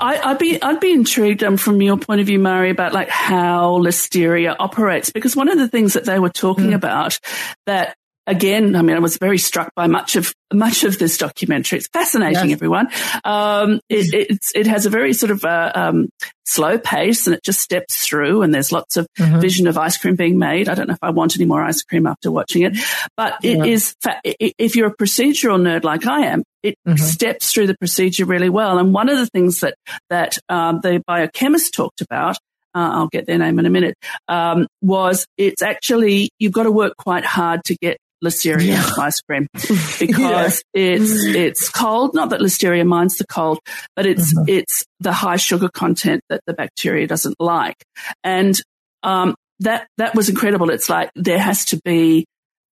[0.00, 3.08] I, I'd be I'd be intrigued um, from your point of view, Mari, about like
[3.08, 6.74] how Listeria operates because one of the things that they were talking Mm.
[6.74, 7.18] about
[7.66, 7.96] that
[8.26, 11.78] again, I mean, I was very struck by much of much of this documentary.
[11.78, 12.56] It's fascinating, Yes.
[12.58, 12.88] everyone.
[13.24, 16.08] Um, it, it's, it has a very sort of uh, um,
[16.46, 18.42] slow pace, and it just steps through.
[18.42, 19.40] And there's lots of Mhm.
[19.40, 20.68] vision of ice cream being made.
[20.68, 22.76] I don't know if I want any more ice cream after watching it,
[23.16, 23.64] but it Yeah.
[23.64, 26.98] is fa- if you're a procedural nerd like I am, it Mhm.
[27.00, 28.78] steps through the procedure really well.
[28.78, 29.74] And one of the things that
[30.10, 32.36] that um, the biochemist talked about.
[32.76, 33.94] Uh, I'll get their name in a minute.
[34.26, 38.90] Um, was it's actually you've got to work quite hard to get listeria Yeah.
[38.98, 39.46] ice cream
[39.98, 42.14] because it's it's cold.
[42.14, 43.58] Not that listeria minds the cold,
[43.96, 44.48] but it's Mhm.
[44.48, 47.76] it's the high sugar content that the bacteria doesn't like,
[48.22, 48.60] and
[49.02, 50.70] um, that that was incredible.
[50.70, 52.26] It's like there has to be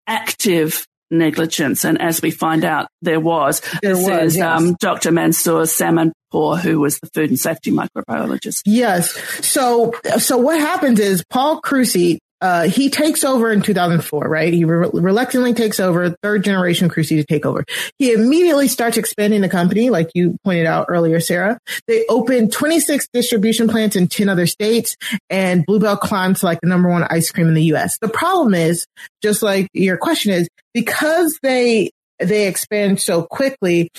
[0.06, 3.60] active negligence, and as we find out, there was.
[3.82, 4.60] There this was, is yes.
[4.60, 5.12] um, Dr.
[5.12, 8.62] Mansour Salmon Samanpour, who was the food and safety microbiologist.
[8.64, 9.12] Yes.
[9.46, 14.52] So, so what happens is Paul Kruse, uh, he takes over in 2004, right?
[14.52, 17.64] He re- reluctantly takes over, third generation Kruse to take over.
[17.98, 21.58] He immediately starts expanding the company, like you pointed out earlier, Sarah.
[21.86, 24.96] They opened 26 distribution plants in 10 other states,
[25.30, 27.98] and Bluebell climbed to like the number one ice cream in the U.S.
[28.00, 28.86] The problem is,
[29.22, 33.90] just like your question is, because they they expand so quickly,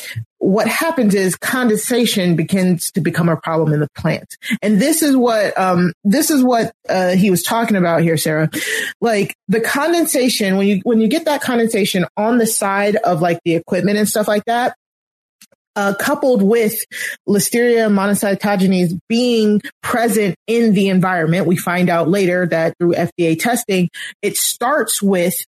[0.44, 4.38] what happens is condensation begins to become a problem in the plant.
[4.62, 8.50] And this is what, um, this is what, uh, he was talking about here, Sarah.
[9.00, 13.40] Like the condensation, when you, when you get that condensation on the side of like
[13.46, 14.76] the equipment and stuff like that,
[15.78, 16.76] uh, coupled with
[17.28, 23.90] Listeria monocytogenes being present in the environment, we find out later that through FDA testing,
[24.22, 25.46] it starts with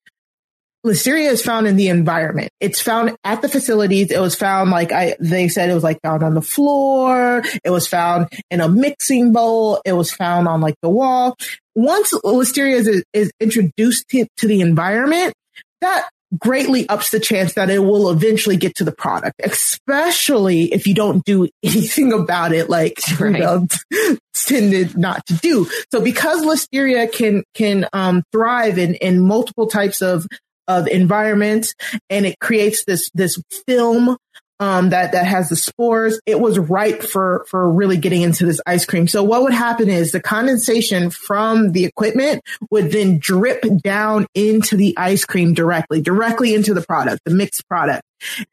[0.85, 2.51] Listeria is found in the environment.
[2.59, 4.11] It's found at the facilities.
[4.11, 7.41] It was found like I, they said it was like found on the floor.
[7.63, 9.81] It was found in a mixing bowl.
[9.85, 11.37] It was found on like the wall.
[11.75, 15.33] Once Listeria is, is introduced to, to the environment,
[15.81, 16.07] that
[16.39, 20.93] greatly ups the chance that it will eventually get to the product, especially if you
[20.93, 23.35] don't do anything about it, like Right.
[23.35, 23.69] Rudolph
[24.35, 25.69] tended not to do.
[25.91, 30.27] So because Listeria can, can, um, thrive in, in multiple types of,
[30.67, 31.73] of environment
[32.09, 34.17] and it creates this, this film,
[34.59, 36.21] um, that, that has the spores.
[36.25, 39.07] It was ripe for, for really getting into this ice cream.
[39.07, 42.41] So what would happen is the condensation from the equipment
[42.71, 47.67] would then drip down into the ice cream directly, directly into the product, the mixed
[47.67, 48.03] product.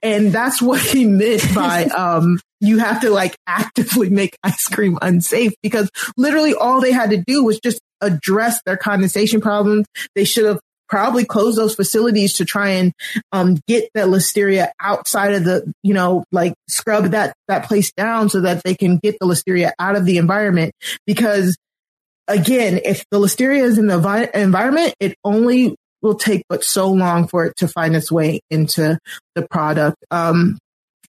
[0.02, 4.98] And that's what he meant by, um, you have to like actively make ice cream
[5.00, 9.86] unsafe because literally all they had to do was just address their condensation problems.
[10.14, 10.60] They should have
[10.90, 12.92] probably close those facilities to try and
[13.32, 18.28] um, get that listeria outside of the, you know, like scrub that that place down
[18.28, 20.72] so that they can get the listeria out of the environment.
[21.06, 21.56] Because
[22.28, 26.90] again, if the listeria is in the vi- environment, it only will take but so
[26.90, 28.98] long for it to find its way into
[29.34, 29.96] the product.
[30.10, 30.58] Um,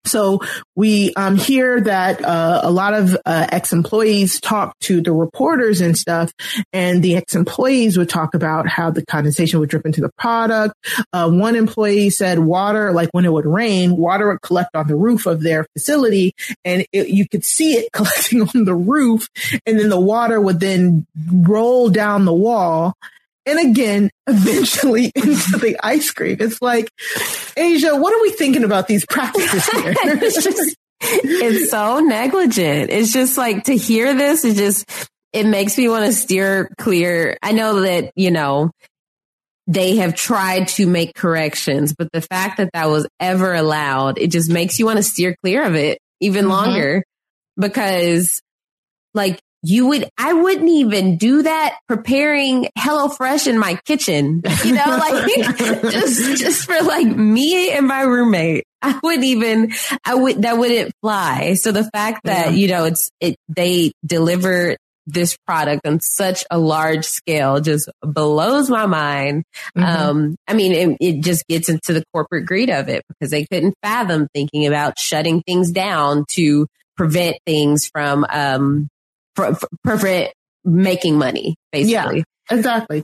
[0.04, 0.40] so
[0.74, 5.96] we um, hear that uh, a lot of uh, ex-employees talk to the reporters and
[5.96, 6.32] stuff,
[6.72, 10.74] and the ex-employees would talk about how the condensation would drip into the product.
[11.12, 14.96] Uh, one employee said water, like when it would rain, water would collect on the
[14.96, 16.34] roof of their facility,
[16.64, 19.28] and it, you could see it collecting on the roof,
[19.66, 22.94] and then the water would then roll down the wall.
[23.46, 26.36] And again, eventually into the ice cream.
[26.40, 26.88] It's like,
[27.56, 29.94] Aysha, what are we thinking about these practices here?
[30.04, 32.90] it's just, it's so negligent.
[32.90, 34.88] It's just like to hear this, it just,
[35.32, 37.36] it makes me want to steer clear.
[37.42, 38.70] I know that, you know,
[39.66, 44.30] they have tried to make corrections, but the fact that that was ever allowed, it
[44.32, 46.50] just makes you want to steer clear of it even Mhm.
[46.50, 47.04] longer
[47.56, 48.40] because
[49.14, 54.84] like you would, I wouldn't even do that preparing HelloFresh in my kitchen, you know,
[54.86, 58.64] like just, just for like me and my roommate.
[58.82, 59.72] I wouldn't even,
[60.04, 61.54] I would, that wouldn't fly.
[61.54, 62.52] So the fact that, Yeah.
[62.52, 68.70] you know, it's, it, they deliver this product on such a large scale just blows
[68.70, 69.44] my mind.
[69.76, 69.82] Mm-hmm.
[70.08, 73.44] Um, I mean, it, it just gets into the corporate greed of it because they
[73.44, 78.88] couldn't fathom thinking about shutting things down to prevent things from, um,
[79.34, 80.32] pr- pr- prevent
[80.64, 82.18] making money, basically.
[82.18, 83.02] Yeah, exactly.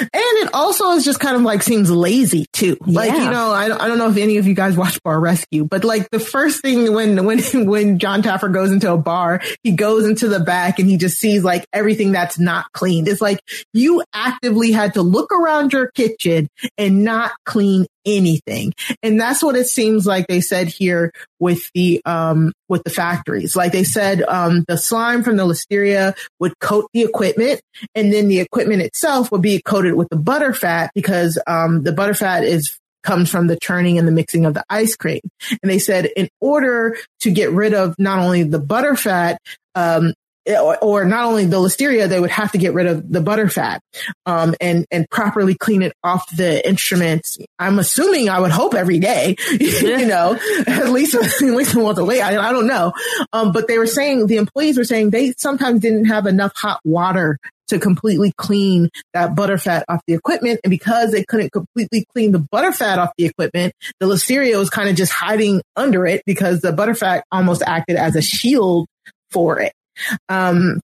[0.00, 2.76] And it also is just kind of like seems lazy too.
[2.84, 3.24] Like, Yeah.
[3.24, 5.84] you know, I, I don't know if any of you guys watch Bar Rescue, but
[5.84, 10.04] like the first thing when, when, when Jon Taffer goes into a bar, he goes
[10.04, 13.06] into the back and he just sees like everything that's not cleaned.
[13.06, 13.38] It's like
[13.72, 18.72] you actively had to look around your kitchen and not clean anything.
[19.02, 23.54] And that's what it seems like they said here with the, um, with the factories.
[23.56, 27.60] Like they said, um, the slime from the listeria would coat the equipment
[27.94, 31.92] and then the equipment itself would be coated with the butter fat because, um, the
[31.92, 35.20] butter fat is comes from the churning and the mixing of the ice cream.
[35.62, 39.40] And they said in order to get rid of not only the butter fat,
[39.74, 40.12] um,
[40.48, 43.48] or, or not only the listeria, they would have to get rid of the butter
[43.48, 43.82] fat,
[44.26, 47.38] um, and, and properly clean it off the instruments.
[47.58, 52.04] I'm assuming I would hope every day, you know, at least, at least once a
[52.04, 52.22] week.
[52.22, 52.92] I, I don't know.
[53.32, 56.80] Um, but they were saying, the employees were saying they sometimes didn't have enough hot
[56.84, 57.38] water
[57.68, 60.60] to completely clean that butter fat off the equipment.
[60.64, 64.70] And because they couldn't completely clean the butter fat off the equipment, the listeria was
[64.70, 68.86] kind of just hiding under it because the butter fat almost acted as a shield
[69.30, 69.72] for it.
[70.28, 70.80] Um,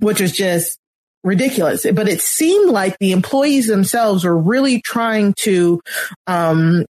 [0.00, 0.78] which was just
[1.22, 1.86] ridiculous.
[1.92, 5.80] But it seemed like the employees themselves were really trying to,
[6.26, 6.84] um,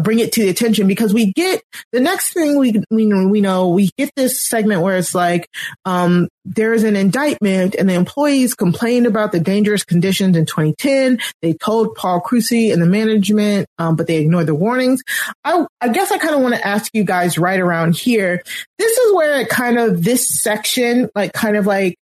[0.00, 1.62] bring it to the attention because we get
[1.92, 5.48] the next thing we we know, we know we get this segment where it's like
[5.84, 11.18] um there is an indictment and the employees complained about the dangerous conditions in 2010
[11.42, 15.02] they told Paul Kruse and the management um, but they ignored the warnings.
[15.44, 18.42] I I guess I kind of want to ask you guys right around here
[18.78, 21.96] this is where it kind of this section like kind of like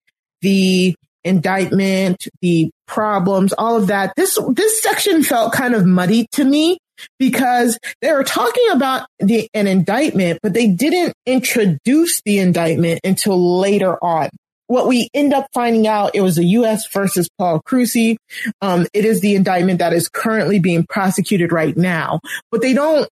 [0.42, 6.44] the indictment the problems all of that this this section felt kind of muddy to
[6.44, 6.80] me
[7.20, 13.60] because they were talking about the, an indictment, but they didn't introduce the indictment until
[13.60, 14.30] later on.
[14.68, 16.88] What we end up finding out, it was the U.S.
[16.94, 18.16] versus Paul Kruse.
[18.62, 22.22] Um, it is the indictment that is currently being prosecuted right now,
[22.52, 23.10] but they don't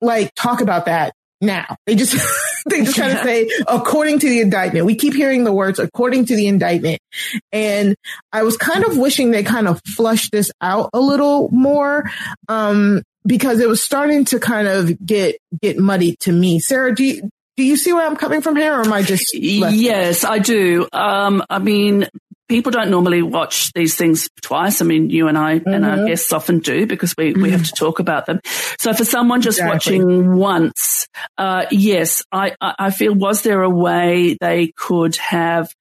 [0.00, 1.76] like talk about that now.
[1.86, 2.14] They just,
[2.66, 4.86] they just kind of say, according to the indictment.
[4.86, 7.00] We keep hearing the words, according to the indictment.
[7.52, 7.96] And
[8.32, 12.10] I was kind of wishing they kind of flushed this out a little more.
[12.48, 16.58] Um, because it was starting to kind of get, get muddy to me.
[16.60, 19.34] Sarah, do you, do you see where I'm coming from here or am I just?
[19.36, 20.88] Yes, I do.
[20.92, 22.08] Um, I mean,
[22.48, 24.80] people don't normally watch these things twice.
[24.80, 26.06] I mean, you and I and our Mhm.
[26.08, 28.40] guests often do because we, we have to talk about them.
[28.78, 29.98] So for someone just Exactly.
[29.98, 31.06] watching once,
[31.38, 35.72] uh, yes, I, I I feel was there a way they could have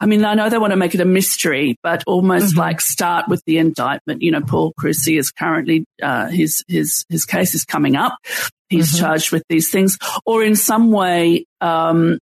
[0.00, 3.28] I mean, I know they want to make it a mystery, but almost like start
[3.28, 4.22] with the indictment.
[4.22, 8.16] You know, Paul Kruse is currently, uh, his, his, his case is coming up.
[8.70, 12.18] He's charged with these things or in some way, um,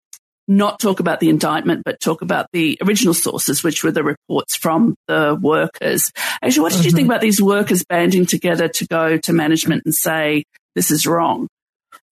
[0.48, 4.56] not talk about the indictment, but talk about the original sources, which were the reports
[4.56, 6.12] from the workers.
[6.42, 9.94] Actually, what did you think about these workers banding together to go to management and
[9.94, 10.44] say,
[10.76, 11.48] this is wrong?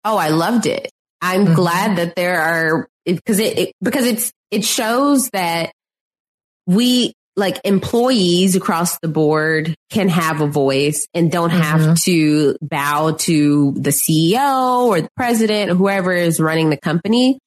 [0.03, 0.89] Oh, I loved it.
[1.21, 5.73] I'm glad that there are because it, it because it's it shows that
[6.67, 13.15] we like employees across the board can have a voice and don't have to bow
[13.17, 17.39] to the CEO or the president or whoever is running the company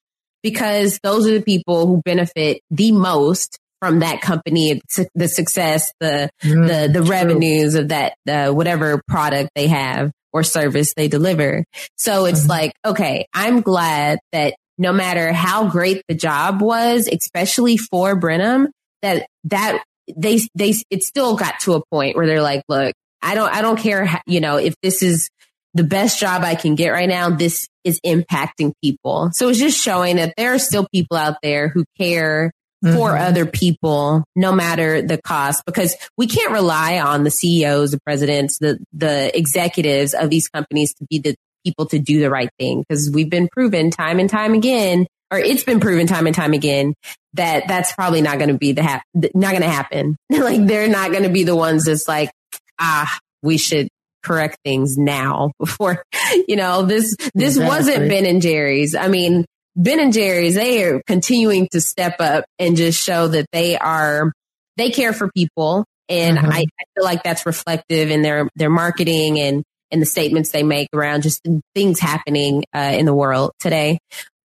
[0.43, 4.81] because those are the people who benefit the most from that company,
[5.15, 10.95] the success, the, the, the revenues of that, uh, whatever product they have or service
[10.97, 11.65] they deliver.
[11.97, 17.77] So it's like, okay, I'm glad that no matter how great the job was, especially
[17.77, 18.69] for Brenham,
[19.03, 19.83] that, that
[20.17, 23.63] they, they, it still got to a point where they're like, look, I don't, I
[23.63, 25.29] don't care, how, you know, if this is
[25.75, 29.31] the best job I can get right now, this is impacting people.
[29.33, 32.53] So it's just showing that there are still people out there who care
[32.83, 33.21] for Mhm.
[33.21, 38.59] other people, no matter the cost, because we can't rely on the CEOs, the presidents,
[38.59, 41.35] the, the executives of these companies to be the
[41.67, 42.85] people to do the right thing.
[42.91, 46.53] Cause we've been proven time and time again, or it's been proven time and time
[46.53, 46.95] again
[47.35, 49.03] that that's probably not going to be the hap-
[49.35, 50.17] not going to happen.
[50.31, 52.31] like they're not going to be the ones that's like,
[52.79, 53.89] ah, we should
[54.23, 56.03] correct things now before,
[56.49, 58.95] you know, this, this wasn't Ben and Jerry's.
[58.95, 59.45] I mean,
[59.77, 64.33] Ben and Jerry's, they are continuing to step up and just show that they are,
[64.79, 65.85] they care for people.
[66.09, 66.45] And Mhm.
[66.53, 70.63] I, I feel like that's reflective in their, their marketing and, and the statements they
[70.63, 73.99] make around just things happening uh, in the world today.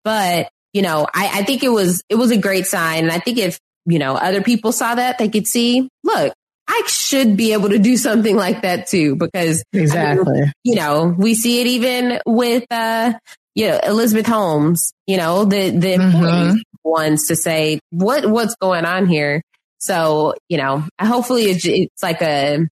[0.04, 3.04] But, you know, I, I think it was, it was a great sign.
[3.04, 6.34] And I think if you know, other people saw that, they could see, look,
[6.68, 10.76] I should be able to do something like that too, because exactly, I mean, you
[10.76, 13.14] know, we see it even with, uh,
[13.56, 16.58] you know, Elizabeth Holmes, you know, the, the mm-hmm.
[16.84, 19.42] ones to say what, what's going on here.
[19.80, 22.68] So, you know, hopefully it's, it's like a,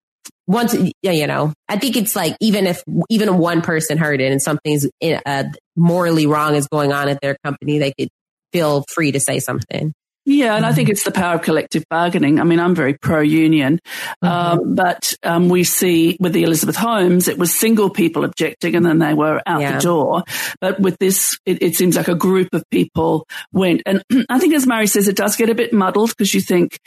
[0.46, 4.42] once, you know, I think it's like, even if, even one person heard it and
[4.42, 5.44] something's uh,
[5.76, 8.08] morally wrong is going on at their company, they could
[8.52, 9.92] feel free to say something.
[10.26, 12.40] Yeah, and I think it's the power of collective bargaining.
[12.40, 13.78] I mean, I'm very pro union,
[14.22, 14.26] mm-hmm.
[14.26, 18.86] um, but um, we see with the Elizabeth Holmes, it was single people objecting and
[18.86, 19.76] then they were out yeah.
[19.76, 20.24] the door.
[20.62, 23.82] But with this, it, it, seems like a group of people went.
[23.84, 26.78] And I think, as Mari says, it does get a bit muddled because you think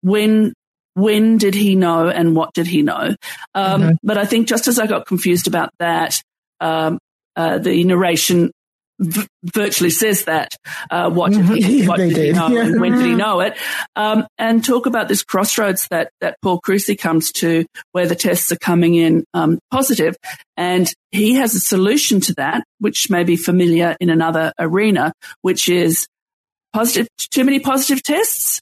[0.00, 0.54] when
[0.98, 3.14] when did he know and what did he know?
[3.54, 3.90] Um, mm-hmm.
[4.02, 6.20] But I think just as I got confused about that,
[6.60, 6.98] um,
[7.36, 8.50] uh, the narration
[8.98, 10.56] v- virtually says that.
[10.90, 13.56] Uh, what did he, what did he know and when did he know it?
[13.96, 18.50] Um, and talk about this crossroads that, that Paul Kruse comes to where the tests
[18.50, 20.16] are coming in um, positive,
[20.56, 25.68] And he has a solution to that, which may be familiar in another arena, which
[25.68, 26.08] is
[26.72, 28.60] positive, too many positive tests.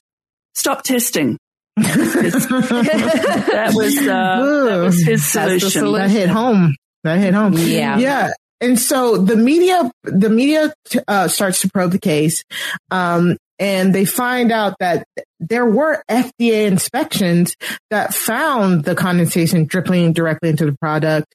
[0.53, 1.37] Stop testing.
[1.77, 5.91] That was uh, that was his solution.
[5.93, 6.75] That hit home.
[7.03, 7.53] That hit home.
[7.53, 7.97] Yeah.
[7.97, 8.31] Yeah.
[8.59, 10.73] And so the media, the media
[11.07, 12.43] uh, starts to probe the case,
[12.89, 15.05] um, and they find out that
[15.39, 17.55] there were FDA inspections
[17.91, 21.27] that found the condensation dripping directly into the product.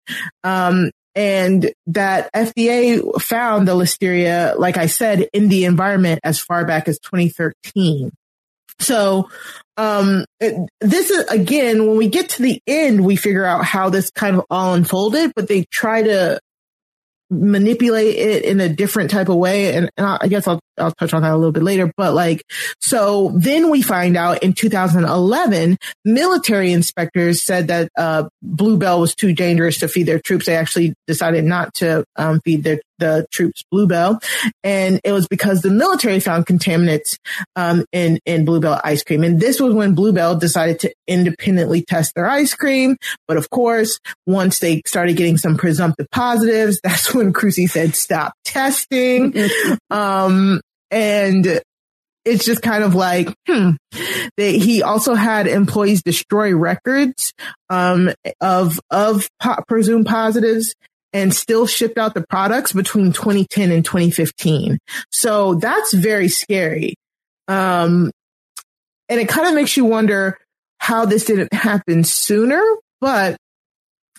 [0.43, 6.65] Um, and that FDA found the listeria, like I said, in the environment as far
[6.65, 8.11] back as 2013.
[8.83, 9.29] So,
[9.77, 13.89] um, it, this is again, when we get to the end, we figure out how
[13.89, 16.41] this kind of all unfolded, but they try to
[17.33, 19.75] manipulate it in a different type of way.
[19.75, 21.91] And, and I guess I'll, I'll touch on that a little bit later.
[21.97, 22.43] But like,
[22.81, 29.33] so then we find out in 2011, military inspectors said that, uh, Bluebell was too
[29.33, 30.47] dangerous to feed their troops.
[30.47, 34.21] They actually decided not to, um, feed their, the troops Bluebell.
[34.63, 37.19] And it was because the military found contaminants,
[37.57, 39.25] um, in, in Bluebell ice cream.
[39.25, 42.97] And this was when Bluebell decided to independently test their ice cream.
[43.27, 48.35] But of course, once they started getting some presumptive positives, that's when Kruse said, stop
[48.45, 49.35] testing.
[49.91, 51.61] um, and
[52.25, 53.71] it's just kind of like, hmm.
[54.37, 57.33] They, he also had employees destroy records,
[57.69, 60.75] um, of, of po- presumed positives
[61.13, 64.79] and still shipped out the products between 2010 and 2015.
[65.11, 66.95] So that's very scary.
[67.49, 68.11] Um,
[69.09, 70.39] and it kind of makes you wonder
[70.79, 72.63] how this didn't happen sooner,
[73.01, 73.37] but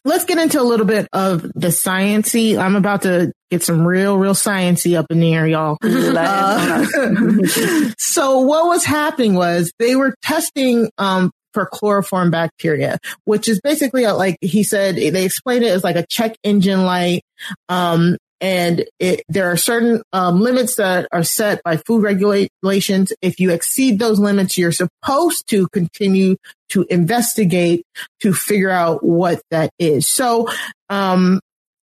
[0.05, 2.57] let's get into a little bit of the sciency.
[2.57, 5.77] I'm about to get some real, real sciency up in the air, y'all.
[5.81, 6.85] Uh,
[7.97, 14.03] so what was happening was they were testing, um, for chloroform bacteria, which is basically
[14.03, 17.23] a, like he said, they explained it as like a check engine light.
[17.69, 23.13] Um, and it, there are certain um, limits that are set by food regulations.
[23.21, 26.35] If you exceed those limits, you're supposed to continue
[26.69, 27.85] to investigate
[28.19, 30.09] to figure out what that is.
[30.09, 30.49] So,
[30.89, 31.39] um,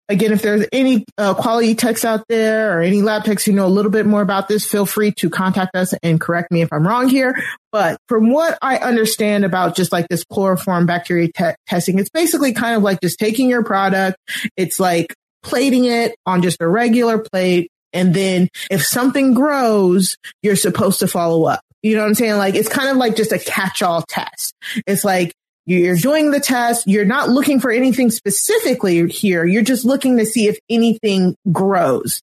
[0.09, 3.65] again, if there's any uh, quality techs out there or any lab techs who know
[3.65, 6.71] a little bit more about this, feel free to contact us and correct me if
[6.71, 7.35] I'm wrong here.
[7.71, 12.53] But from what I understand about just like this chloroform bacteria te- testing, it's basically
[12.53, 14.17] kind of like just taking your product.
[14.55, 17.69] It's like plating it on just a regular plate.
[17.93, 21.61] And then if something grows, you're supposed to follow up.
[21.83, 22.37] You know what I'm saying?
[22.37, 24.53] Like it's kind of like just a catch all test.
[24.85, 25.33] It's like
[25.67, 26.87] you're doing the test.
[26.87, 29.45] You're not looking for anything specifically here.
[29.45, 32.21] You're just looking to see if anything grows.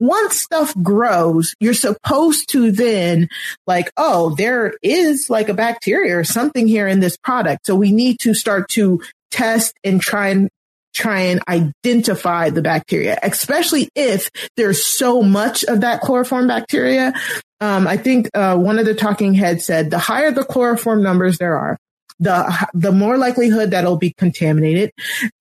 [0.00, 3.28] Once stuff grows, you're supposed to then
[3.66, 7.66] like, oh, there is like a bacteria or something here in this product.
[7.66, 10.48] So we need to start to test and try and
[10.94, 17.12] try and identify the bacteria, especially if there's so much of that chloroform bacteria.
[17.60, 21.36] Um, I think uh, one of the talking heads said the higher the chloroform numbers
[21.36, 21.76] there are,
[22.18, 24.90] the the more likelihood that it'll be contaminated,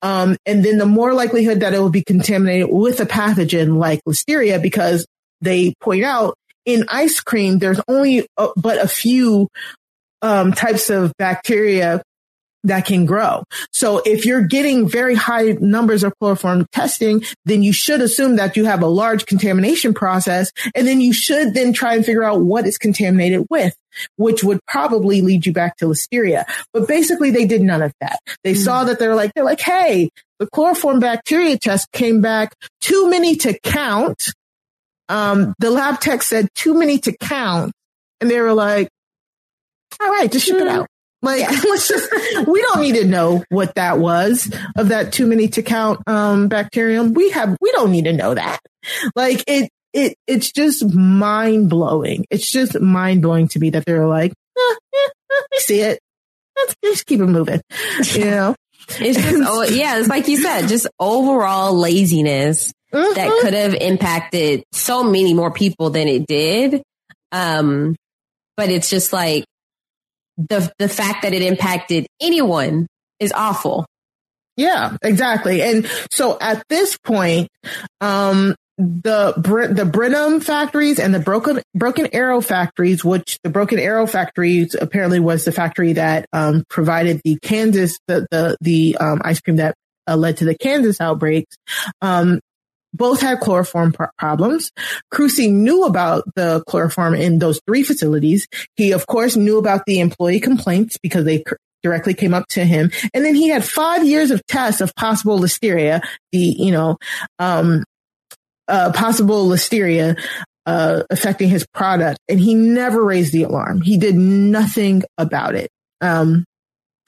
[0.02, 4.02] um, and then the more likelihood that it will be contaminated with a pathogen like
[4.08, 5.06] listeria, because
[5.42, 9.48] they point out in ice cream there's only a, but a few
[10.22, 12.02] um, types of bacteria
[12.66, 13.43] that can grow.
[13.72, 18.57] So if you're getting very high numbers of chloroform testing, then you should assume that
[18.57, 20.51] you have a large contamination process.
[20.74, 23.76] And then you should then try and figure out what it's contaminated with,
[24.18, 26.45] which would probably lead you back to listeria.
[26.74, 28.20] But basically they did none of that.
[28.43, 28.63] They mm.
[28.63, 30.09] saw that they're like, they're like, Hey,
[30.39, 34.34] the chloroform bacteria test came back too many to count.
[35.07, 37.72] Um, the lab tech said too many to count.
[38.20, 38.89] And they were like,
[40.01, 40.88] all right, just ship it out.
[41.26, 41.50] Like, Yeah.
[41.70, 45.62] let's just, we don't need to know what that was of that too many to
[45.64, 47.14] count, um, bacterium.
[47.14, 48.60] We have, we don't need to know that.
[49.16, 52.26] Like it, it, it's just mind blowing.
[52.30, 54.62] It's just mind blowing to me that they're like, eh,
[54.94, 56.00] eh, eh, see it.
[56.58, 57.62] Let's just keep it moving.
[58.14, 58.56] You know?
[59.00, 63.42] It's just, oh, yeah, it's like you said, just overall laziness that Mhm.
[63.42, 66.82] could have impacted so many more people than it did.
[67.32, 67.96] Um,
[68.56, 69.44] but it's just like
[70.38, 72.88] the the fact that it impacted anyone
[73.20, 73.86] is awful.
[74.58, 75.62] Yeah, exactly.
[75.62, 77.50] And so at this point,
[78.00, 83.80] um, the Br- the Brenham factories and the Broken Broken Arrow factories, which the Broken
[83.80, 89.22] Arrow factories apparently was the factory that um, provided the Kansas the the the um,
[89.24, 89.76] ice cream that
[90.08, 91.56] uh, led to the Kansas outbreaks.
[92.02, 92.40] Um,
[92.96, 94.72] both had chloroform pro- problems.
[95.12, 98.48] Kruse knew about the chloroform in those three facilities.
[98.76, 102.66] He, of course, knew about the employee complaints because they cr- directly came up to
[102.66, 102.91] him.
[103.14, 106.98] And then he had five years of tests of possible listeria, the, you know,
[107.38, 107.84] um,
[108.68, 110.20] uh, possible listeria,
[110.66, 112.20] uh, affecting his product.
[112.28, 113.82] And he never raised the alarm.
[113.82, 115.70] He did nothing about it.
[116.02, 116.46] Um,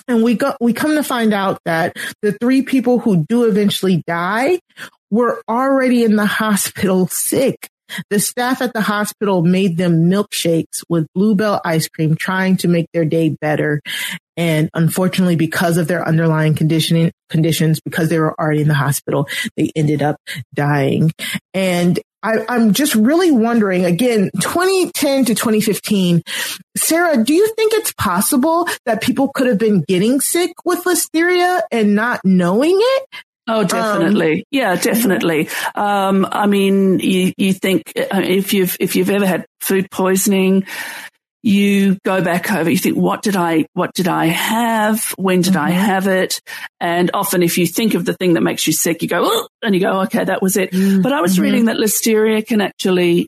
[0.07, 4.03] and we go, we come to find out that the three people who do eventually
[4.07, 4.59] die
[5.11, 7.69] were already in the hospital sick.
[8.09, 12.87] The staff at the hospital made them milkshakes with Bluebell ice cream, trying to make
[12.93, 13.81] their day better.
[14.35, 19.27] And unfortunately, because of their underlying conditioning conditions, because they were already in the hospital,
[19.55, 20.17] they ended up
[20.53, 21.11] dying.
[21.53, 26.21] And I, I'm just really wondering again, 2010 to 2015,
[26.75, 31.61] Sarah, do you think it's possible that people could have been getting sick with listeria
[31.71, 33.05] and not knowing it?
[33.47, 34.45] Oh, definitely.
[34.51, 35.49] yeah, definitely.
[35.73, 40.65] Um, I mean, you, you think uh, if you've, if you've ever had food poisoning,
[41.43, 45.13] you go back over, you think, what did I, what did I have?
[45.17, 46.41] When did I have it?
[46.81, 49.47] And often if you think of the thing that makes you sick, you go, oh,
[49.61, 50.71] and you go, okay, that was it.
[50.71, 53.27] But I was reading that listeria can actually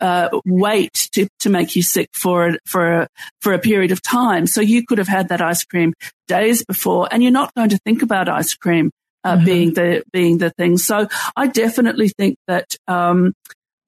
[0.00, 3.08] uh, wait to, to make you sick for for a,
[3.42, 4.46] for a period of time.
[4.46, 5.92] So you could have had that ice cream
[6.26, 8.90] days before, and you're not going to think about ice cream
[9.24, 10.78] uh, being the being the thing.
[10.78, 11.06] So
[11.36, 13.32] I definitely think that um,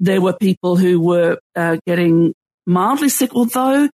[0.00, 2.34] there were people who were uh, getting
[2.66, 3.88] mildly sick, although.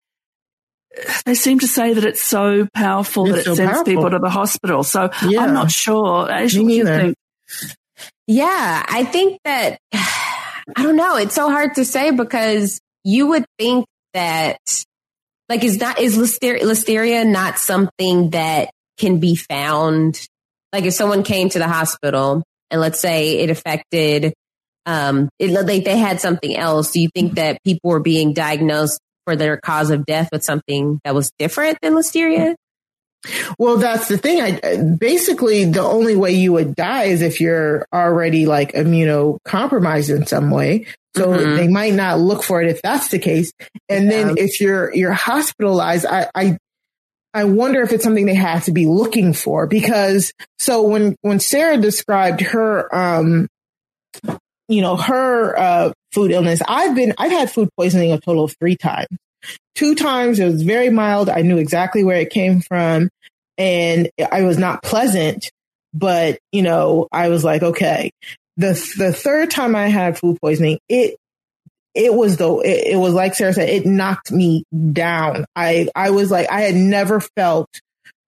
[1.27, 4.19] They seem to say that it's so powerful It's that it so sends people to
[4.19, 4.83] the hospital.
[4.83, 5.43] So Yeah.
[5.45, 6.29] I'm not sure.
[6.29, 7.01] Actually, Me what do you neither.
[7.59, 7.77] think?
[8.27, 11.17] Yeah, I think that I don't know.
[11.17, 14.59] It's so hard to say because you would think that
[15.49, 20.27] like is not is listeria, listeria not something that can be found
[20.73, 24.35] like if someone came to the hospital and let's say it affected
[24.87, 29.01] um it like they had something else do you think that people were being diagnosed
[29.27, 32.55] for their cause of death with something that was different than listeria
[33.59, 34.41] Well, that's the thing.
[34.41, 40.25] I basically the only way you would die is if you're already like immunocompromised in
[40.27, 40.87] some way.
[41.17, 41.57] So Mhm.
[41.57, 43.51] they might not look for it if that's the case.
[43.89, 46.59] And then if you're you're hospitalized, I, I
[47.35, 51.41] I wonder if it's something they have to be looking for because so when when
[51.41, 53.49] Sarah described her um
[54.69, 58.57] you know her uh food illness, I've been I've had food poisoning a total of
[58.61, 59.09] 3 times
[59.75, 60.41] two times.
[60.41, 61.29] It was very mild.
[61.29, 63.09] I knew exactly where it came from
[63.57, 65.51] and I was not pleasant,
[65.95, 68.11] but you know, I was like, okay.
[68.57, 71.17] The, the third time I had food poisoning, it,
[71.95, 75.45] it was though, it, it was like Sarah said, it knocked me down.
[75.57, 77.69] I, I was like, I had never felt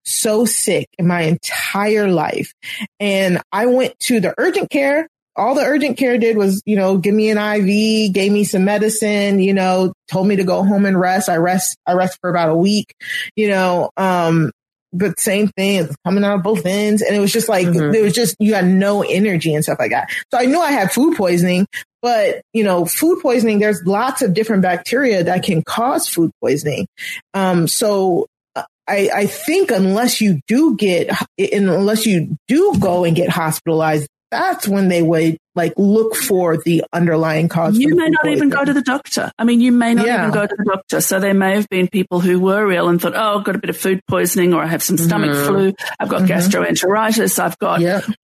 [0.03, 2.53] so sick in my entire life.
[2.99, 6.97] And I went to the urgent care all the urgent care did was, you know,
[6.97, 10.85] give me an IV, gave me some medicine, you know, told me to go home
[10.85, 11.29] and rest.
[11.29, 12.93] I rest, I rest for about a week,
[13.35, 14.51] you know, um,
[14.93, 17.01] but same thing, coming out of both ends.
[17.01, 19.91] And it was just like, there was just, you had no energy and stuff like
[19.91, 20.11] that.
[20.31, 21.65] So I knew I had food poisoning,
[22.01, 26.87] but you know, food poisoning, there's lots of different bacteria that can cause food poisoning.
[27.33, 33.15] Um, so uh, I, I think unless you do get, unless you do go and
[33.15, 37.77] get hospitalized, that's when they would like look for the underlying cause.
[37.77, 39.29] You may not even go to the doctor.
[39.37, 40.19] I mean, you may not Yeah.
[40.21, 41.01] even go to the doctor.
[41.01, 43.59] So there may have been people who were ill and thought, oh, I've got a
[43.59, 45.45] bit of food poisoning or I have some stomach Mhm.
[45.47, 45.73] flu.
[45.99, 46.27] I've got Mhm.
[46.27, 47.39] gastroenteritis.
[47.39, 47.81] I've got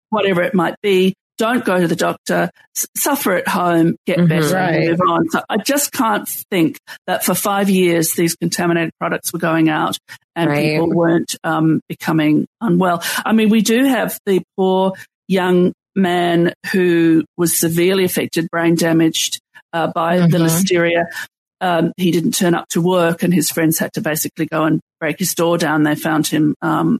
[0.09, 1.13] whatever it might be.
[1.37, 2.49] Don't go to the doctor.
[2.75, 3.95] S- suffer at home.
[4.05, 4.29] Get Mhm.
[4.29, 4.73] better Right.
[4.75, 5.29] and move on.
[5.29, 9.97] So I just can't think that for five years these contaminated products were going out
[10.35, 10.71] and Right.
[10.73, 13.03] people weren't um, becoming unwell.
[13.25, 14.93] I mean, we do have the poor
[15.27, 19.39] young man who was severely affected, brain damaged
[19.73, 20.45] uh, by the Mhm.
[20.47, 21.03] listeria.
[21.59, 24.79] um, he didn't turn up to work, and his friends had to basically go and
[24.99, 25.81] break his door down.
[25.81, 26.99] They found him um,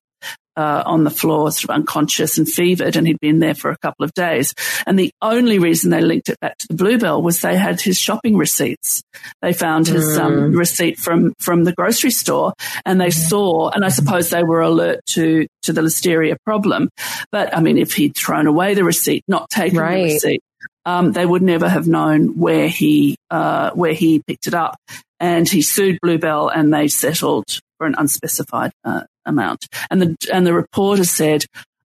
[0.57, 3.77] uh, on the floor, sort of unconscious and fevered, and he'd been there for a
[3.77, 4.53] couple of days.
[4.85, 7.97] And the only reason they linked it back to the Bluebell was they had his
[7.97, 9.03] shopping receipts.
[9.41, 10.57] They found his um, Mm.
[10.57, 12.53] receipt from from the grocery store,
[12.85, 16.89] and they saw, and I suppose they were alert to to the listeria problem.
[17.31, 19.95] But I mean, if he'd thrown away the receipt, not taken Right.
[20.07, 20.41] the receipt,
[20.85, 24.75] um, they would never have known where he uh, where he picked it up.
[25.19, 27.45] And he sued Bluebell, and they settled
[27.77, 29.65] for an unspecified uh, amount.
[29.89, 31.45] And the and the reporter said,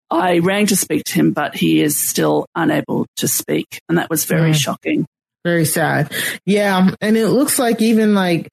[0.09, 4.09] "I rang to speak to him, but he is still unable to speak," and that
[4.09, 4.55] was very Mm.
[4.55, 5.05] shocking.
[5.43, 6.13] Very sad.
[6.45, 6.91] Yeah.
[7.01, 8.47] And it looks like even like,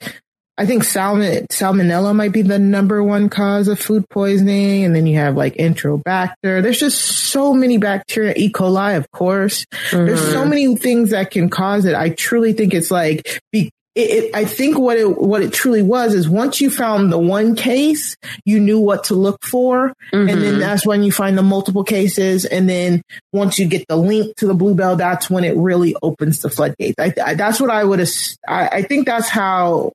[0.56, 4.84] I think salmon, salmonella might be the number one cause of food poisoning.
[4.84, 6.62] And then you have like enterobacter.
[6.62, 8.50] There's just so many bacteria, E.
[8.50, 9.66] coli, of course.
[9.92, 10.48] There's so Mhm.
[10.48, 11.94] many things that can cause it.
[11.94, 15.82] I truly think it's like, be, it, it, I think what it what it truly
[15.82, 20.28] was is once you found the one case, you knew what to look for, and
[20.28, 20.60] then Mhm.
[20.60, 24.46] that's when you find the multiple cases, and then once you get the link to
[24.46, 26.94] the bluebell, that's when it really opens the floodgates.
[26.98, 28.00] I, I, that's what I would.
[28.46, 29.92] I, I think that's how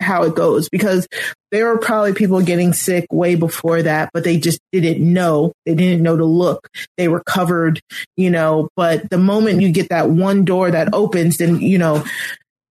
[0.00, 1.06] how it goes because
[1.50, 5.52] there were probably people getting sick way before that, but they just didn't know.
[5.66, 6.68] They didn't know to look.
[6.96, 7.80] They were covered,
[8.16, 8.68] you know.
[8.76, 12.02] But the moment you get that one door that opens, then you know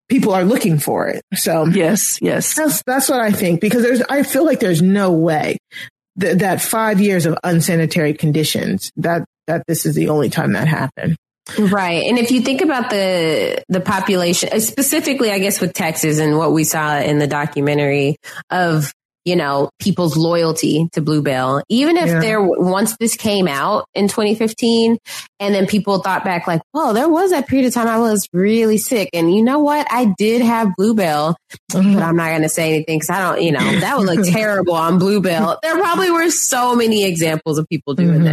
[0.10, 1.24] people are looking for it.
[1.36, 5.12] So yes, yes, that's that's what I think because there's I feel like there's no
[5.12, 5.58] way
[6.18, 10.68] that that five years of unsanitary conditions that that this is the only time that
[10.68, 11.16] happened.
[11.58, 12.06] Right.
[12.06, 16.52] And if you think about the the population, specifically I guess with Texas and what
[16.54, 18.18] we saw in the documentary
[18.50, 18.92] of,
[19.30, 22.20] you know, people's loyalty to Bluebell, even if Yeah.
[22.20, 24.98] there once this came out in 2015
[25.40, 28.28] and then people thought back like, "Oh, there was that period of time I was
[28.34, 29.86] really sick and you know what?
[29.92, 31.36] I did have Bluebell,
[31.72, 34.26] but I'm not going to say anything cuz I don't, you know, that would look
[34.26, 38.24] terrible on Bluebell." There probably were so many examples of people doing Mhm.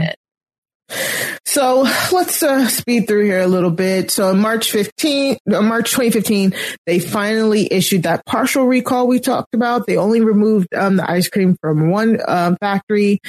[0.88, 1.35] that.
[1.56, 4.10] So let's uh, speed through here a little bit.
[4.10, 6.52] So on March 15, uh, March 2015,
[6.84, 9.86] they finally issued that partial recall we talked about.
[9.86, 13.20] They only removed um, the ice cream from one um, factory.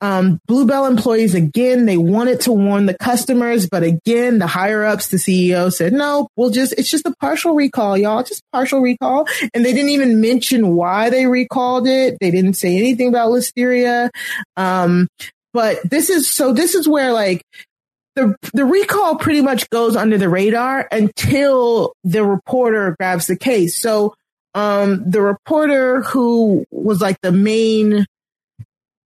[0.00, 5.08] Um, Bluebell employees again, they wanted to warn the customers, but again, the higher ups,
[5.08, 9.26] the CEO said, no, we'll just, it's just a partial recall, y'all, just partial recall.
[9.54, 12.18] And they didn't even mention why they recalled it.
[12.20, 14.10] They didn't say anything about listeria.
[14.56, 15.08] Um,
[15.54, 17.42] but this is, so this is where like,
[18.16, 23.74] the the recall pretty much goes under the radar until the reporter grabs the case.
[23.76, 24.14] So
[24.54, 28.06] um the reporter who was like the main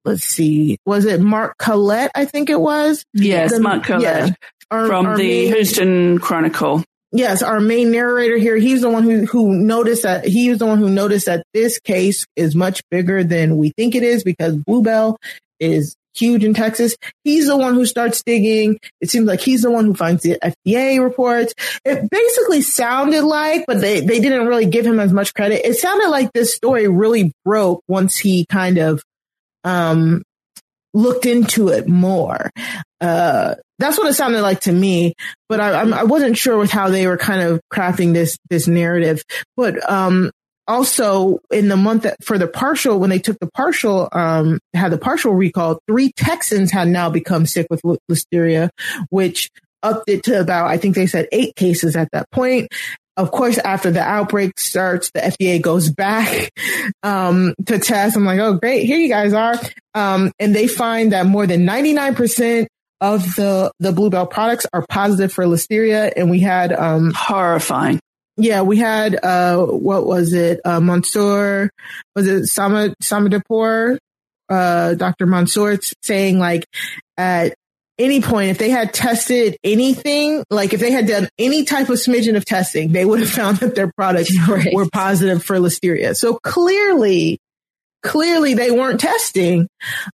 [0.05, 3.03] let's see, was it Mark Collette, I think it was?
[3.15, 4.35] Yes, The- Mark Collette yeah.
[4.71, 6.85] Our- from our the main- Houston Chronicle.
[7.11, 10.67] Yes, our main narrator here, he's the one who, who noticed that he was the
[10.67, 14.55] one who noticed that this case is much bigger than we think it is because
[14.57, 15.17] Bluebell
[15.59, 16.97] is huge in Texas.
[17.25, 18.79] He's the one who starts digging.
[19.01, 21.55] It seems like he's the one who finds the FDA reports.
[21.85, 25.67] It basically sounded like, but they, they didn't really give him as much credit.
[25.67, 29.03] It sounded like this story really broke once he kind of,
[29.65, 30.23] um,
[30.95, 32.51] looked into it more.
[33.01, 35.15] Uh, that's what it sounded like to me,
[35.49, 39.23] but I, I'm- wasn't sure with how they were kind of crafting this, this narrative.
[39.57, 40.31] But, um,
[40.69, 44.93] also in the month that, for the partial, when they took the partial, um, had
[44.93, 48.69] the partial recall, three Texans had now become sick with listeria,
[49.11, 49.51] which
[49.83, 52.69] upped it to about, I think they said eight cases at that point.
[53.17, 56.53] Of course, after the outbreak starts, the FDA goes back
[57.03, 58.17] um, to test.
[58.17, 59.57] I'm like, oh, great, here you guys are,
[59.95, 62.69] um, and they find that more than 99 percent
[63.01, 67.99] of the the Bluebell products are positive for listeria, and we had um, horrifying.
[68.39, 70.61] Yeah, we had uh, what was it?
[70.65, 71.71] Uh, Mansour
[72.15, 73.99] was it Sama Samadapur?
[74.49, 75.27] Uh, Dr.
[75.27, 76.65] Mansour saying like
[77.17, 77.55] at
[77.99, 81.97] any point, if they had tested anything, like if they had done any type of
[81.97, 84.33] smidgen of testing, they would have found that their products
[84.73, 86.17] were positive for listeria.
[86.17, 87.39] So clearly,
[88.05, 89.67] clearly they weren't testing.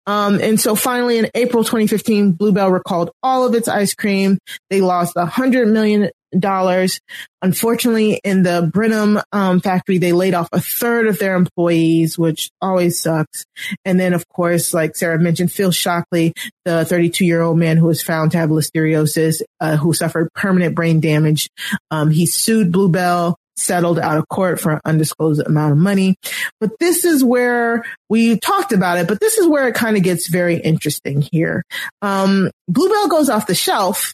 [0.07, 4.39] Um, and so finally in April 2015, Bluebell recalled all of its ice cream.
[4.69, 6.09] They lost a hundred million
[6.39, 6.99] dollars.
[7.41, 12.49] Unfortunately, in the Brenham um, factory, they laid off a third of their employees, which
[12.61, 13.45] always sucks.
[13.83, 16.33] And then, of course, like Sarah mentioned, Phil Shockley,
[16.65, 20.75] the 32 year old man who was found to have listeriosis, uh, who suffered permanent
[20.75, 21.49] brain damage.
[21.91, 26.15] Um, he sued Bluebell settled out of court for an undisclosed amount of money.
[26.59, 30.03] But this is where we talked about it, but this is where it kind of
[30.03, 31.63] gets very interesting here.
[32.01, 34.13] Um, Bluebell goes off the shelf,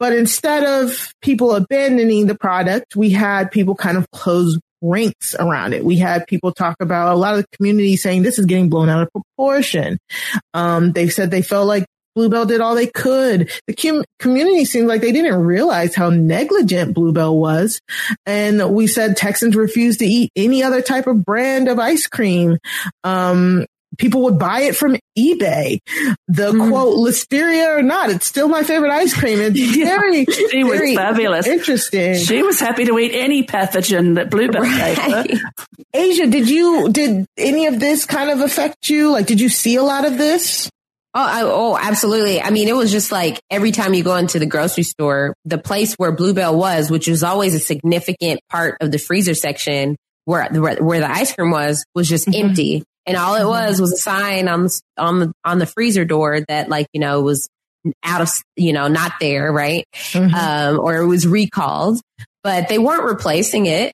[0.00, 5.74] but instead of people abandoning the product, we had people kind of close ranks around
[5.74, 5.84] it.
[5.84, 8.88] We had people talk about a lot of the community saying this is getting blown
[8.88, 9.98] out of proportion.
[10.54, 11.84] Um, they said they felt like
[12.16, 13.50] Bluebell did all they could.
[13.66, 17.80] The com- community seemed like they didn't realize how negligent Bluebell was.
[18.26, 22.58] And we said Texans refused to eat any other type of brand of ice cream.
[23.04, 23.66] Um,
[23.98, 25.78] people would buy it from eBay.
[26.28, 26.68] The mm.
[26.68, 29.40] quote, listeria or not, it's still my favorite ice cream.
[29.40, 31.46] It's yeah, very, she very was fabulous.
[31.46, 32.14] Interesting.
[32.14, 34.96] She was happy to eat any pathogen that Bluebell right.
[34.96, 35.50] gave her.
[35.94, 39.10] Aysha, did you, did any of this kind of affect you?
[39.10, 40.70] Like, did you see a lot of this?
[41.12, 42.40] Oh, I, oh, absolutely.
[42.40, 45.58] I mean, it was just like every time you go into the grocery store, the
[45.58, 50.48] place where Bluebell was, which was always a significant part of the freezer section where,
[50.48, 52.46] where the ice cream was, was just mm-hmm.
[52.46, 52.84] empty.
[53.06, 56.40] And all it was was a sign on the, on the, on the freezer door
[56.48, 57.48] that like, you know, was
[58.04, 59.86] out of, you know, not there, right?
[59.94, 60.34] Mm-hmm.
[60.34, 62.00] Um, or it was recalled,
[62.42, 63.92] but they weren't replacing it.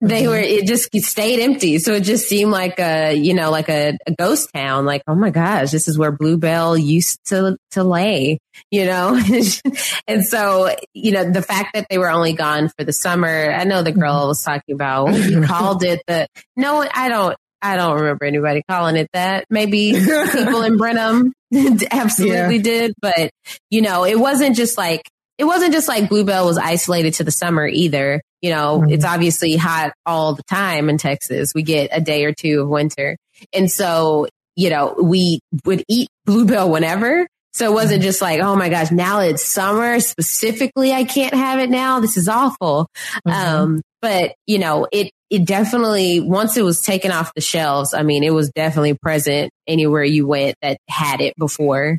[0.00, 0.30] They mm-hmm.
[0.30, 1.80] were, it just stayed empty.
[1.80, 4.86] So it just seemed like a, you know, like a, a, ghost town.
[4.86, 8.38] Like, oh my gosh, this is where Bluebell used to, to lay,
[8.70, 9.20] you know?
[10.06, 13.64] and so, you know, the fact that they were only gone for the summer, I
[13.64, 14.28] know the girl mm-hmm.
[14.28, 15.08] was talking about,
[15.46, 19.44] called it the, no, I don't, I don't remember anybody calling it that.
[19.50, 19.92] Maybe
[20.32, 21.32] people in Brenham
[21.90, 22.62] absolutely yeah.
[22.62, 23.30] did, but
[23.70, 27.30] you know, it wasn't just like, it wasn't just like Bluebell was isolated to the
[27.30, 28.20] summer either.
[28.42, 28.92] You know, mm-hmm.
[28.92, 31.52] it's obviously hot all the time in Texas.
[31.54, 33.16] We get a day or two of winter.
[33.52, 37.26] And so, you know, we would eat Bluebell whenever.
[37.52, 40.92] So it wasn't just like, oh my gosh, now it's summer specifically.
[40.92, 41.98] I can't have it now.
[42.00, 42.88] This is awful.
[43.26, 43.30] Mm-hmm.
[43.30, 48.02] Um, but you know, it, it definitely, once it was taken off the shelves, I
[48.02, 51.98] mean, it was definitely present anywhere you went that had it before.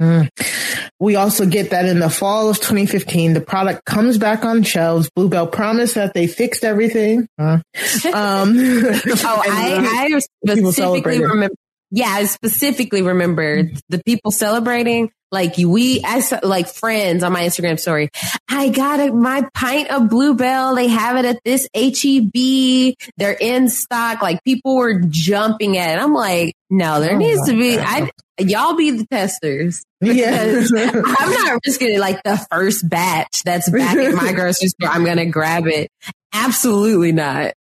[0.00, 0.28] Mm.
[0.98, 5.10] We also get that in the fall of 2015, the product comes back on shelves.
[5.14, 7.28] Bluebell promised that they fixed everything.
[7.38, 7.58] Uh,
[8.12, 9.00] um, oh,
[9.46, 11.54] I, I specifically remember.
[11.90, 15.10] Yeah, I specifically remember the people celebrating.
[15.32, 18.10] Like we, as like friends on my Instagram story,
[18.50, 20.74] I got a, my pint of Bluebell.
[20.74, 22.94] They have it at this HEB.
[23.16, 24.20] They're in stock.
[24.20, 26.02] Like people were jumping at it.
[26.02, 29.82] I'm like, no, there oh needs to be, I, y'all be the testers.
[30.02, 30.64] Yeah.
[30.74, 34.90] I'm not risking it like the first batch that's back at my grocery store.
[34.90, 35.90] I'm going to grab it.
[36.34, 37.54] Absolutely not.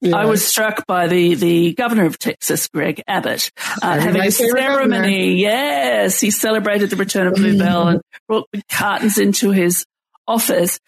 [0.00, 0.16] Yeah.
[0.16, 3.50] I was struck by the, the governor of Texas, Greg Abbott,
[3.82, 5.34] uh, having a ceremony.
[5.34, 9.84] Yes, he celebrated the return of Bluebell and brought the cartons into his
[10.26, 10.78] office.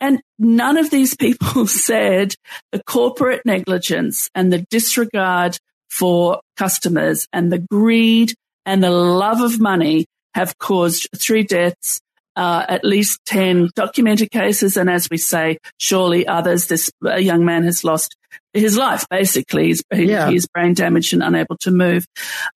[0.00, 2.34] And none of these people said
[2.72, 5.58] the corporate negligence and the disregard
[5.88, 12.00] for customers and the greed and the love of money have caused three deaths,
[12.36, 14.76] uh, at least 10 documented cases.
[14.76, 18.16] And as we say, surely others, this young man has lost
[18.52, 19.68] his life, basically.
[19.68, 20.30] He's, yeah.
[20.30, 22.06] he's brain damaged and unable to move.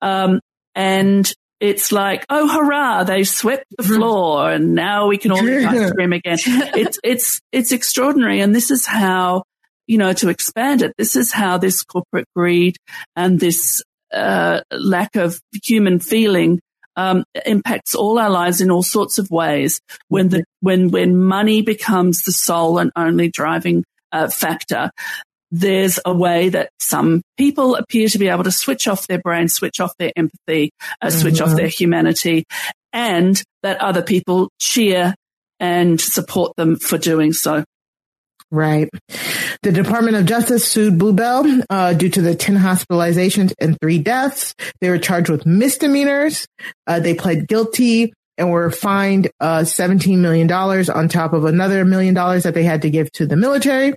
[0.00, 0.40] Um,
[0.74, 3.94] and it's like, oh, hurrah, they swept the mm-hmm.
[3.94, 6.38] floor and now we can all eat ice cream again.
[6.46, 8.40] It's, it's, it's extraordinary.
[8.40, 9.44] And this is how,
[9.86, 12.76] you know, to expand it, this is how this corporate greed
[13.16, 16.60] and this, uh, lack of human feeling
[16.96, 19.80] um, impacts all our lives in all sorts of ways.
[20.08, 24.90] When the when when money becomes the sole and only driving uh, factor,
[25.50, 29.48] there's a way that some people appear to be able to switch off their brain,
[29.48, 30.70] switch off their empathy,
[31.00, 31.50] uh, switch mm-hmm.
[31.50, 32.44] off their humanity,
[32.92, 35.14] and that other people cheer
[35.60, 37.64] and support them for doing so.
[38.50, 38.88] Right.
[39.62, 44.54] The Department of Justice sued Bluebell uh, due to the 10 hospitalizations and three deaths.
[44.80, 46.46] They were charged with misdemeanors.
[46.86, 52.14] Uh, they pled guilty and were fined uh, $17 million on top of another million
[52.14, 53.94] dollars that they had to give to the military.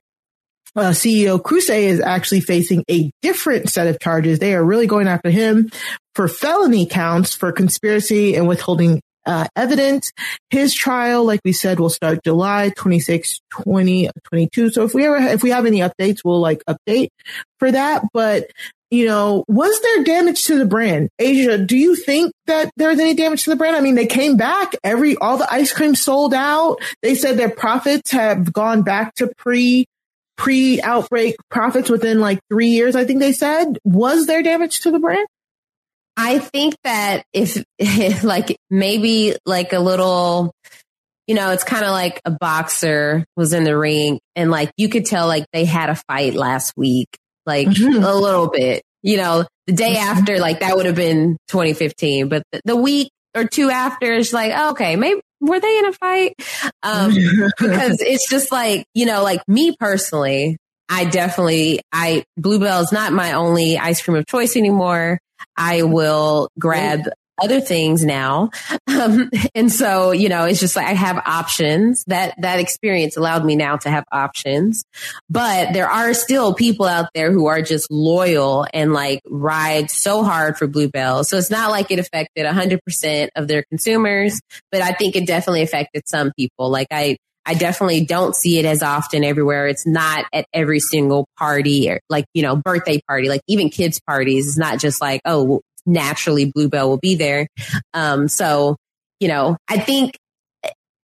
[0.75, 4.37] Uh, CEO Kruse is actually facing a different set of charges.
[4.37, 5.71] They are really going after him
[6.13, 10.11] for felony counts for conspiracy and withholding uh, evidence.
[10.49, 14.71] His trial, like we said, will start July 26, 2022.
[14.71, 17.09] So if we ever, if we have any updates, we'll like update
[17.59, 18.03] for that.
[18.13, 18.49] But,
[18.89, 21.09] you know, was there damage to the brand?
[21.19, 23.75] Aysha, do you think that there was any damage to the brand?
[23.75, 26.77] I mean, they came back every, all the ice cream sold out.
[27.01, 29.85] They said their profits have gone back to pre,
[30.37, 32.95] pre outbreak profits within like three years.
[32.95, 35.27] I think they said, was there damage to the brand?
[36.17, 40.51] I think that if, if like maybe like a little,
[41.27, 44.89] you know, it's kind of like a boxer was in the ring and like you
[44.89, 47.07] could tell like they had a fight last week,
[47.45, 48.03] like mm-hmm.
[48.03, 52.43] a little bit, you know, the day after, like that would have been 2015, but
[52.51, 55.93] the, the week or two after it's like, oh, okay, maybe were they in a
[55.93, 56.33] fight?
[56.81, 57.13] Um,
[57.59, 60.57] because it's just like, you know, like me personally,
[60.89, 65.19] I definitely, I, Bluebell is not my only ice cream of choice anymore.
[65.55, 67.01] I will grab
[67.39, 68.49] other things now.
[68.87, 73.45] Um, and so, you know, it's just like I have options that, that experience allowed
[73.45, 74.85] me now to have options,
[75.29, 80.23] but there are still people out there who are just loyal and like ride so
[80.23, 81.23] hard for Bluebell.
[81.23, 84.39] So it's not like it affected hundred percent of their consumers,
[84.71, 86.69] but I think it definitely affected some people.
[86.69, 87.17] Like I,
[87.47, 89.67] I definitely don't see it as often everywhere.
[89.67, 94.01] It's not at every single party or like, you know, birthday party, like even kids
[94.05, 94.47] parties.
[94.47, 97.47] It's not just like, oh, naturally Bluebell will be there.
[97.93, 98.75] Um, so,
[99.21, 100.17] you know, I think,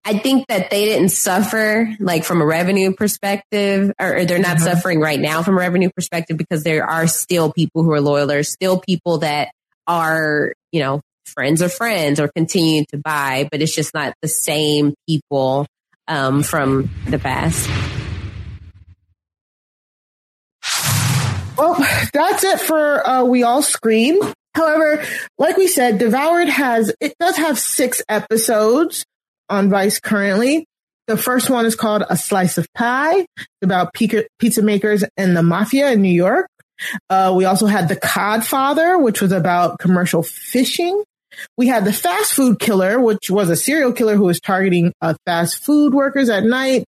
[0.05, 4.57] I think that they didn't suffer like from a revenue perspective, or, or they're not
[4.57, 4.63] Mhm.
[4.63, 8.27] suffering right now from a revenue perspective because there are still people who are loyal.
[8.27, 9.53] There's still people that
[9.87, 14.29] are, you know, friends of friends or continue to buy, but it's just not the
[14.29, 15.67] same people
[16.13, 17.69] um, from the past.
[21.57, 21.77] Well,
[22.13, 24.19] that's it for uh, We All Scream.
[24.55, 25.03] However,
[25.39, 29.07] like we said, Devoured has, it does have six episodes
[29.49, 30.67] on Vice currently.
[31.07, 33.27] The first one is called A Slice of Pie,
[33.63, 36.49] about pizza pizza makers and the mafia in New York.
[37.09, 41.03] Uh, we also had The Codfather, which was about commercial fishing.
[41.57, 45.15] We had the fast food killer, which was a serial killer who was targeting uh,
[45.27, 46.85] fast food workers at night.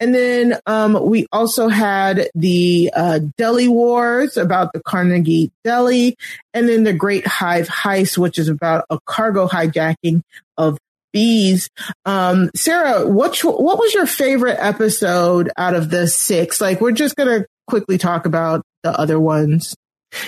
[0.00, 6.16] And then um, we also had the uh, Deli Wars about the Carnegie Deli,
[6.52, 10.22] and then the Great Hive Heist, which is about a cargo hijacking
[10.56, 10.78] of
[11.12, 11.70] bees.
[12.04, 16.60] Um, Sarah, what what was your favorite episode out of the six?
[16.60, 19.74] Like, we're just gonna quickly talk about the other ones.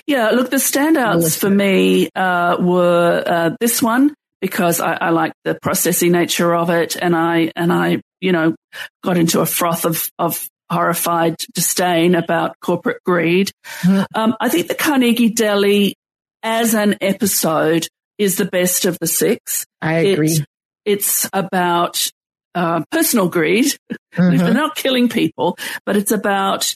[0.07, 5.33] Yeah, look, the standouts for me uh, were uh, this one because I, I like
[5.45, 8.55] the processy nature of it, and I and I, you know,
[9.03, 13.51] got into a froth of of horrified disdain about corporate greed.
[14.15, 15.95] Um, I think the Carnegie Deli
[16.43, 17.87] as an episode
[18.19, 19.67] is the best of the six.
[19.81, 20.33] I agree.
[20.33, 20.43] It's,
[20.85, 22.11] it's about
[22.55, 23.77] uh, personal greed.
[24.17, 26.75] They're not killing people, but it's about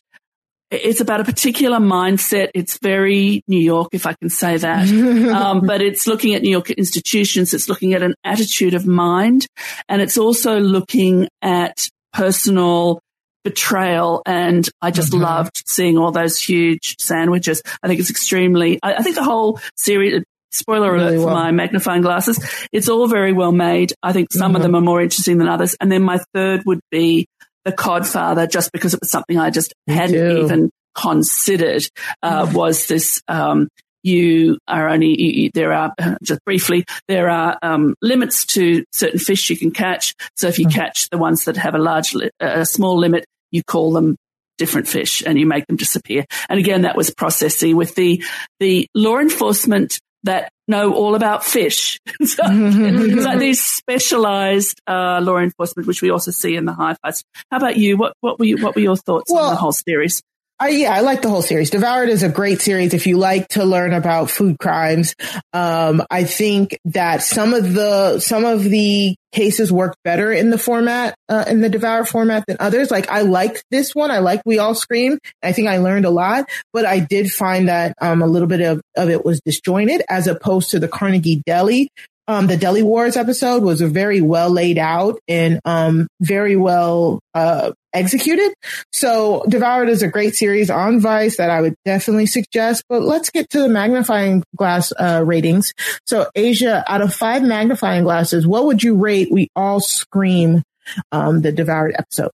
[0.70, 2.50] it's about a particular mindset.
[2.54, 4.88] It's very New York, if I can say that.
[5.34, 7.52] um, but it's looking at New York institutions.
[7.54, 9.46] It's looking at an attitude of mind.
[9.88, 13.00] And it's also looking at personal
[13.44, 14.22] betrayal.
[14.26, 15.22] And I just Mm-hmm.
[15.22, 17.62] loved seeing all those huge sandwiches.
[17.82, 21.34] I think it's extremely, I, I think the whole series, spoiler alert for well.
[21.34, 22.38] my magnifying glasses,
[22.72, 23.92] it's all very well made.
[24.02, 24.64] I think some of Mhm.
[24.64, 25.74] them are more interesting than others.
[25.80, 27.26] And then my third would be
[27.64, 30.44] the Codfather, just because it was something I just hadn't too.
[30.44, 31.82] even considered,
[32.22, 33.68] uh, was this, um,
[34.02, 38.84] you are only, you, you- there are, uh, just briefly, there are, um, limits to
[38.92, 40.14] certain fish you can catch.
[40.36, 43.62] So if you catch the ones that have a large, li- a small limit, you
[43.62, 44.16] call them
[44.58, 46.24] different fish and you make them disappear.
[46.48, 48.22] And again, that was processy with the,
[48.58, 52.00] the law enforcement that know all about fish.
[52.22, 56.98] so, it's like these specialized, uh, law enforcement, which we also see in the Hive
[57.04, 57.24] Heist.
[57.50, 57.96] How about you?
[57.96, 60.22] What, what were you, what were your thoughts on the whole series?
[60.62, 61.70] I, yeah, I like the whole series.
[61.70, 65.14] Devoured is a great series if you like to learn about food crimes.
[65.54, 70.58] Um, I think that some of the some of the cases work better in the
[70.58, 72.90] format uh, in the Devoured format than others.
[72.90, 74.10] Like I liked this one.
[74.10, 75.18] I like We All Scream.
[75.42, 76.44] I think I learned a lot,
[76.74, 80.26] but I did find that um, a little bit of, of it was disjointed as
[80.26, 81.88] opposed to the Carnegie Deli.
[82.28, 87.72] Um, the Deli Wars episode was very well laid out and um, very well uh,
[87.92, 88.52] executed.
[88.92, 92.84] So Devoured is a great series on Vice that I would definitely suggest.
[92.88, 95.72] But let's get to the magnifying glass uh, ratings.
[96.06, 99.28] So Aysha, out of five magnifying glasses, what would you rate?
[99.30, 100.62] We all scream
[101.12, 102.30] um, the Devoured episode.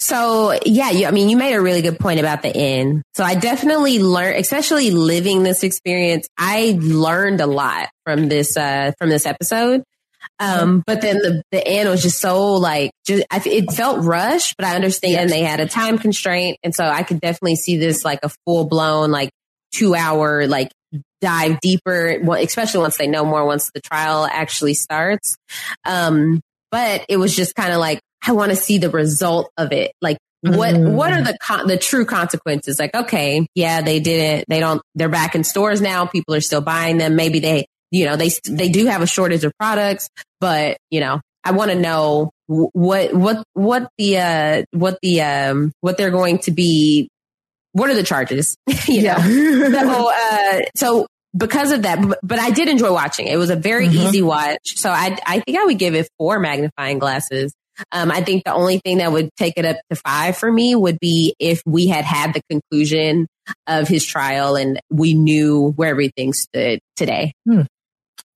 [0.00, 3.02] So yeah, you, I mean, you made a really good point about the end.
[3.14, 8.92] So I definitely learned, especially living this experience, I learned a lot from this, uh,
[8.98, 9.82] from this episode.
[10.38, 14.56] Um, but then the, the end was just so like, just, I, it felt rushed,
[14.56, 16.58] but I understand they had a time constraint.
[16.62, 19.30] And so I could definitely see this like a full blown, like
[19.72, 20.70] two hour, like
[21.20, 25.36] dive deeper, especially once they know more, once the trial actually starts.
[25.84, 29.72] Um, but it was just kind of like, I want to see the result of
[29.72, 29.92] it.
[30.00, 30.92] Like, what Mm.
[30.92, 32.78] what are the con- the true consequences?
[32.78, 34.44] Like, okay, yeah, they didn't.
[34.46, 34.82] They don't.
[34.94, 36.04] They're back in stores now.
[36.04, 37.16] People are still buying them.
[37.16, 40.08] Maybe they, you know, they they do have a shortage of products,
[40.40, 45.72] but you know, I want to know what what what the uh what the um
[45.80, 47.08] what they're going to be.
[47.72, 48.56] What are the charges?
[48.88, 49.16] you Yeah.
[49.16, 49.70] know.
[49.70, 51.06] so uh, so
[51.36, 53.26] because of that, but, but I did enjoy watching.
[53.26, 53.94] It was a very Mhm.
[54.06, 54.76] easy watch.
[54.76, 57.52] So I I think I would give it four magnifying glasses.
[57.90, 60.76] Um, I think the only thing that would take it up to five for me
[60.76, 63.26] would be if we had had the conclusion
[63.66, 67.32] of his trial and we knew where everything stood today.
[67.48, 67.62] Hmm.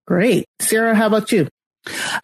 [0.08, 0.46] Great.
[0.58, 1.48] Sarah, how about you?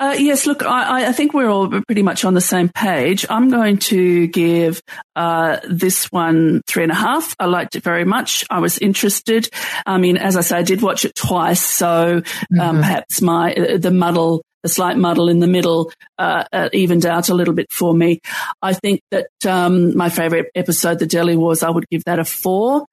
[0.00, 3.26] Uh, yes, look, I, I, think we're all pretty much on the same page.
[3.28, 4.80] I'm going to give
[5.14, 7.36] uh, this one three and a half.
[7.38, 8.46] I liked it very much.
[8.48, 9.50] I was interested.
[9.84, 12.78] I mean, as I say, I did watch it twice, so um, mm-hmm.
[12.78, 17.28] perhaps my uh, the muddle the slight muddle in the middle uh, uh, evened out
[17.28, 18.20] a little bit for me.
[18.62, 22.24] I think that um, my favorite episode, The Deli Wars, I would give that a
[22.24, 22.86] four.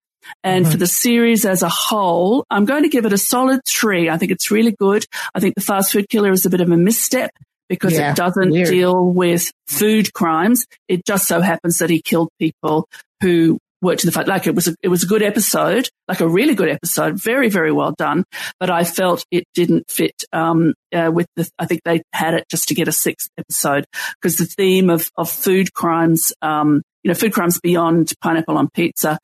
[0.44, 0.72] And mm-hmm.
[0.72, 4.10] for the series as a whole, I'm going to give it a solid three.
[4.10, 5.06] I think it's really good.
[5.34, 7.32] I think the fast food killer is a bit of a misstep
[7.70, 8.68] because yeah, it doesn't weird.
[8.68, 10.66] deal with food crimes.
[10.88, 12.88] It just so happens that he killed people
[13.22, 16.20] who worked in the fact like it was a, it was a good episode, like
[16.20, 18.24] a really good episode, very very well done.
[18.60, 21.50] But I felt it didn't fit um, uh, with the.
[21.58, 23.86] I think they had it just to get a sixth episode
[24.22, 26.34] because the theme of of food crimes.
[26.42, 29.18] Um, you know, food crimes beyond pineapple on pizza,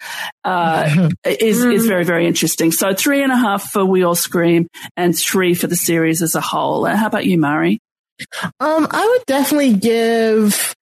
[0.43, 2.71] uh, is, is very, very interesting.
[2.71, 6.35] So three and a half for We All Scream and three for the series as
[6.35, 6.85] a whole.
[6.85, 7.79] Uh, how about you, Mari?
[8.59, 10.75] Um, I would definitely give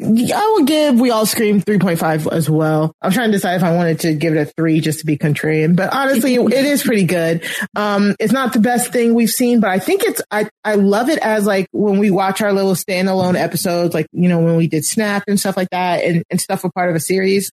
[0.00, 2.92] I would give We All Scream 3.5 as well.
[3.00, 5.16] I'm trying to decide if I wanted to give it a three just to be
[5.16, 7.44] contrarian, but honestly, it is pretty good.
[7.76, 11.08] Um, it's not the best thing we've seen, but I think it's, I, I love
[11.08, 14.66] it as like when we watch our little standalone episodes, like, you know, when we
[14.66, 17.50] did Snap and stuff like that and, and stuff were part of a series.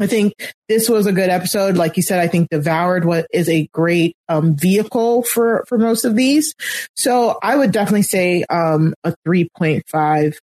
[0.00, 0.34] I think
[0.68, 1.76] this was a good episode.
[1.76, 6.04] Like you said, I think Devoured what is a great um, vehicle for for most
[6.04, 6.54] of these.
[6.94, 10.38] So I would definitely say um, a three point five.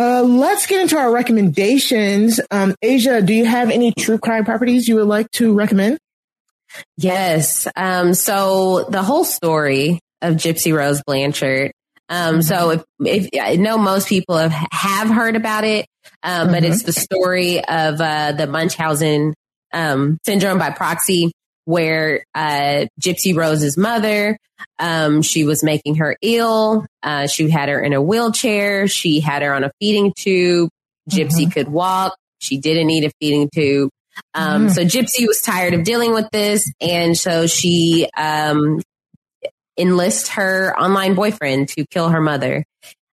[0.00, 2.40] Uh, let's get into our recommendations.
[2.50, 5.98] Um, Aysha, do you have any true crime properties you would like to recommend?
[6.96, 7.68] Yes.
[7.76, 11.72] Um, so the whole story of Gypsy Rose Blanchard.
[12.08, 12.40] Um, mm-hmm.
[12.40, 15.84] so if, if, I know most people have, have heard about it,
[16.22, 16.52] um, mm-hmm.
[16.54, 19.34] but it's the story of, uh, the Munchausen,
[19.74, 21.30] um, syndrome by proxy
[21.70, 24.36] where uh, Gypsy Rose's mother,
[24.78, 26.84] um, she was making her ill.
[27.02, 28.88] Uh, she had her in a wheelchair.
[28.88, 30.68] She had her on a feeding tube.
[31.08, 31.50] Gypsy mm-hmm.
[31.50, 32.16] could walk.
[32.40, 33.90] She didn't need a feeding tube.
[34.34, 34.70] Um, mm.
[34.70, 38.80] So Gypsy was tired of dealing with this, and so she um,
[39.78, 42.64] enlists her online boyfriend to kill her mother.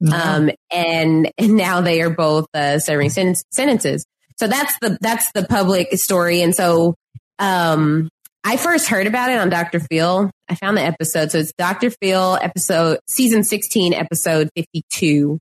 [0.02, 0.14] Mm-hmm.
[0.14, 4.06] Um, and, and now they are both uh, serving sen- sentences.
[4.38, 6.96] So that's the that's the public story, and so
[7.40, 8.10] um,
[8.48, 9.80] I first heard about it on Dr.
[9.80, 10.30] Phil.
[10.48, 11.32] I found the episode.
[11.32, 11.90] So it's Dr.
[11.90, 15.40] Phil episode, season 16, episode 52.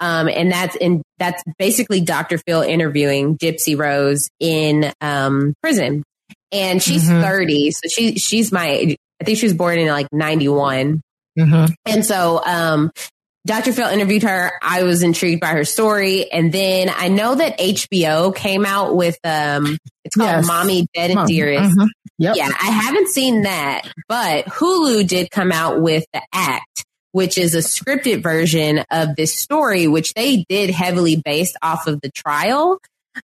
[0.00, 2.38] Um, and that's in, that's basically Dr.
[2.38, 6.02] Phil interviewing Gypsy Rose in, um, prison.
[6.50, 7.20] And she's mm-hmm.
[7.20, 7.70] 30.
[7.72, 11.02] So she, she's my, I think she was born in like 91.
[11.38, 11.72] Mm-hmm.
[11.84, 12.90] And so, um,
[13.46, 13.72] Dr.
[13.72, 14.52] Phil interviewed her.
[14.60, 16.30] I was intrigued by her story.
[16.32, 20.46] And then I know that HBO came out with, um, it's called yes.
[20.46, 21.76] Mommy Dead and Dearest.
[21.76, 21.86] Mm-hmm.
[22.18, 22.36] Yep.
[22.36, 27.54] Yeah, I haven't seen that, but Hulu did come out with The Act, which is
[27.54, 32.78] a scripted version of this story, which they did heavily based off of the trial.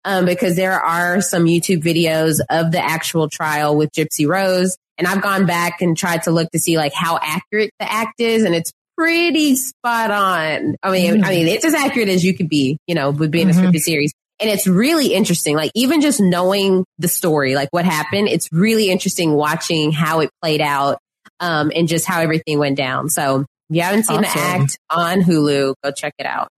[0.07, 4.78] Um, because there are some YouTube videos of the actual trial with Gypsy Rose.
[4.97, 8.19] And I've gone back and tried to look to see like how accurate the act
[8.19, 8.44] is.
[8.44, 10.77] And it's pretty spot on.
[10.82, 11.24] I mean, mm-hmm.
[11.24, 13.64] I mean, it's as accurate as you could be, you know, with being mm-hmm.
[13.64, 14.12] a scripted series.
[14.40, 15.55] And it's really interesting.
[15.55, 20.31] Like even just knowing the story, like what happened, it's really interesting watching how it
[20.43, 20.98] played out,
[21.40, 23.09] um, and just how everything went down.
[23.09, 24.40] So if you haven't seen awesome.
[24.40, 26.48] the act on Hulu, go check it out.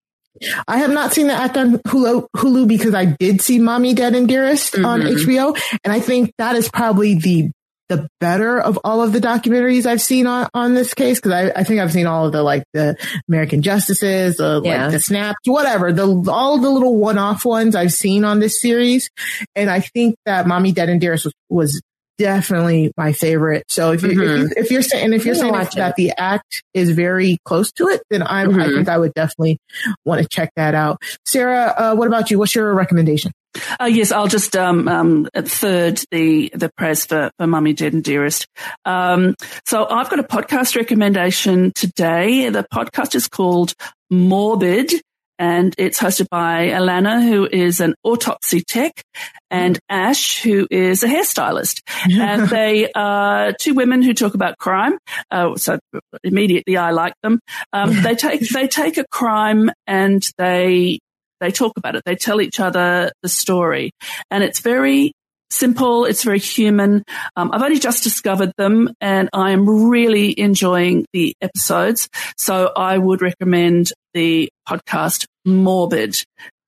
[0.67, 4.15] I have not seen the act on Hulu, Hulu because I did see Mommy Dead
[4.15, 4.85] and Dearest mm-hmm.
[4.85, 5.59] on HBO.
[5.85, 7.51] And I think that is probably the
[7.89, 11.21] the better of all of the documentaries I've seen on, on this case.
[11.21, 12.97] Cause I, I think I've seen all of the like the
[13.29, 14.85] American Justices, the yeah.
[14.85, 18.61] like the snaps, whatever, the, all the little one off ones I've seen on this
[18.61, 19.11] series.
[19.55, 21.83] And I think that Mommy Dead and Dearest was, was
[22.17, 23.65] definitely my favorite.
[23.69, 24.21] So if, mm-hmm.
[24.21, 27.39] you, if, you, if you're saying, and if you're saying that the act is very
[27.45, 28.61] close to it, then i mm-hmm.
[28.61, 29.59] I think I would definitely
[30.05, 31.03] want to check that out.
[31.27, 32.39] Sarah, uh, what about you?
[32.39, 33.33] What's your recommendation?
[33.81, 38.03] Uh, yes, I'll just um, um, third the the press for, for Mummy Dead and
[38.03, 38.47] Dearest.
[38.85, 42.49] Um, so I've got a podcast recommendation today.
[42.49, 43.75] The podcast is called
[44.11, 44.93] Morbid,
[45.39, 49.03] and it's hosted by Alana, who is an autopsy tech,
[49.51, 51.81] and Ash, who is a hairstylist.
[52.11, 54.99] and they are two women who talk about crime.
[55.31, 55.79] Uh, so
[56.23, 57.41] immediately I like them.
[57.73, 60.99] Um, they take they take a crime and they
[61.41, 62.03] they talk about it.
[62.05, 63.91] They tell each other the story,
[64.31, 65.13] and it's very
[65.55, 66.05] simple.
[66.05, 67.05] It's very human.
[67.37, 72.09] Um, I've only just discovered them and I am really enjoying the episodes.
[72.37, 76.25] So I would recommend the podcast Morbid.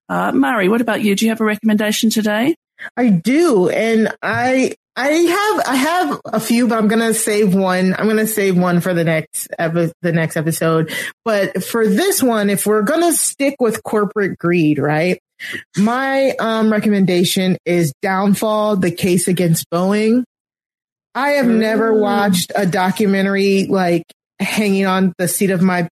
[0.09, 1.17] Uh, Mari, what about you?
[1.17, 2.55] Do you have a recommendation today?
[2.97, 3.69] I do.
[3.69, 7.95] And I, I have, I have a few, but I'm going to save one.
[7.99, 10.93] I'm going to save one for the next, epi- the next episode.
[11.25, 15.21] But for this one, if we're going to stick with corporate greed, right?
[15.77, 20.25] My, um, recommendation is Downfall, the case against Boeing.
[21.15, 24.05] I have never watched a documentary like
[24.39, 25.89] hanging on the seat of my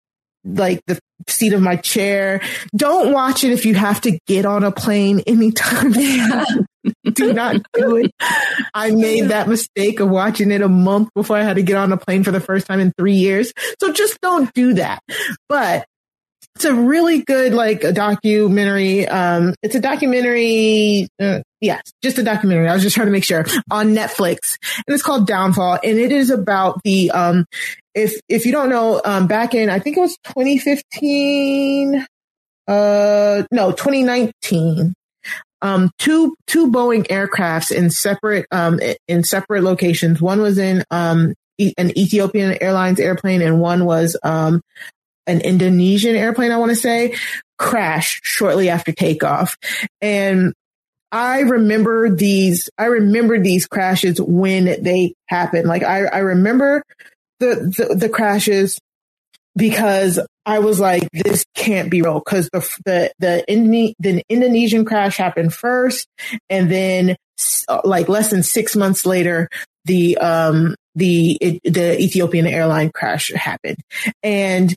[0.45, 0.99] like the
[1.29, 2.41] seat of my chair.
[2.75, 5.93] Don't watch it if you have to get on a plane anytime.
[7.13, 8.11] do not do it.
[8.73, 11.91] I made that mistake of watching it a month before I had to get on
[11.91, 13.53] a plane for the first time in three years.
[13.79, 15.01] So just don't do that.
[15.49, 15.85] But
[16.55, 19.07] it's a really good like a documentary.
[19.07, 21.07] Um, it's a documentary.
[21.19, 22.67] Uh, yes, just a documentary.
[22.67, 26.11] I was just trying to make sure on Netflix, and it's called Downfall, and it
[26.11, 27.45] is about the um,
[27.95, 32.05] if if you don't know, um, back in I think it was 2015,
[32.67, 34.93] uh, no, 2019.
[35.63, 40.21] Um, two two Boeing aircrafts in separate um in separate locations.
[40.21, 44.61] One was in um an Ethiopian Airlines airplane, and one was um
[45.25, 47.15] an Indonesian airplane, I want to say,
[47.57, 49.57] crashed shortly after takeoff.
[50.01, 50.53] And
[51.11, 55.67] I remember these, I remember these crashes when they happened.
[55.67, 56.83] Like I, I remember
[57.39, 57.55] the,
[57.89, 58.79] the, the crashes
[59.55, 64.85] because I was like, this can't be real because the, the, the, Indone- the Indonesian
[64.85, 66.07] crash happened first.
[66.49, 67.15] And then
[67.83, 69.49] like less than six months later,
[69.85, 73.77] the, um, the, it, the Ethiopian airline crash happened.
[74.21, 74.75] And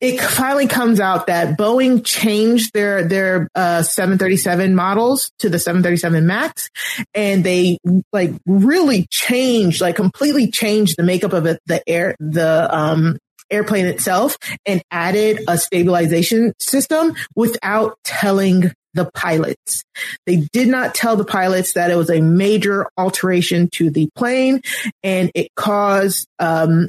[0.00, 6.24] it finally comes out that Boeing changed their their uh, 737 models to the 737
[6.24, 6.70] Max,
[7.14, 7.78] and they
[8.12, 13.18] like really changed, like completely changed the makeup of it, the air the um
[13.50, 14.36] airplane itself,
[14.66, 19.84] and added a stabilization system without telling the pilots.
[20.26, 24.60] They did not tell the pilots that it was a major alteration to the plane,
[25.02, 26.88] and it caused um,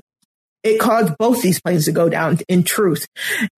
[0.64, 3.06] it caused both these planes to go down in truth.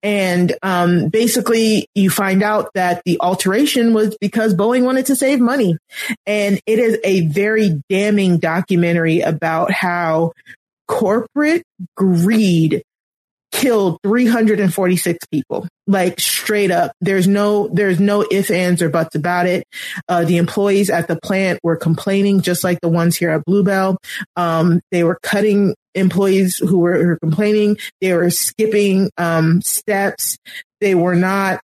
[0.02, 5.40] And um, basically, you find out that the alteration was because Boeing wanted to save
[5.40, 5.78] money.
[6.26, 10.32] And it is a very damning documentary about how
[10.86, 11.62] corporate
[11.96, 12.82] greed
[13.52, 15.66] killed 346 people.
[15.86, 16.92] Like straight up.
[17.00, 19.64] There's no there's no ifs ands or buts about it.
[20.08, 23.98] Uh, the employees at the plant were complaining just like the ones here at bluebell.
[24.34, 27.78] Um, they were cutting employees who were, who were complaining.
[28.00, 30.36] They were skipping um, steps.
[30.80, 31.60] They were not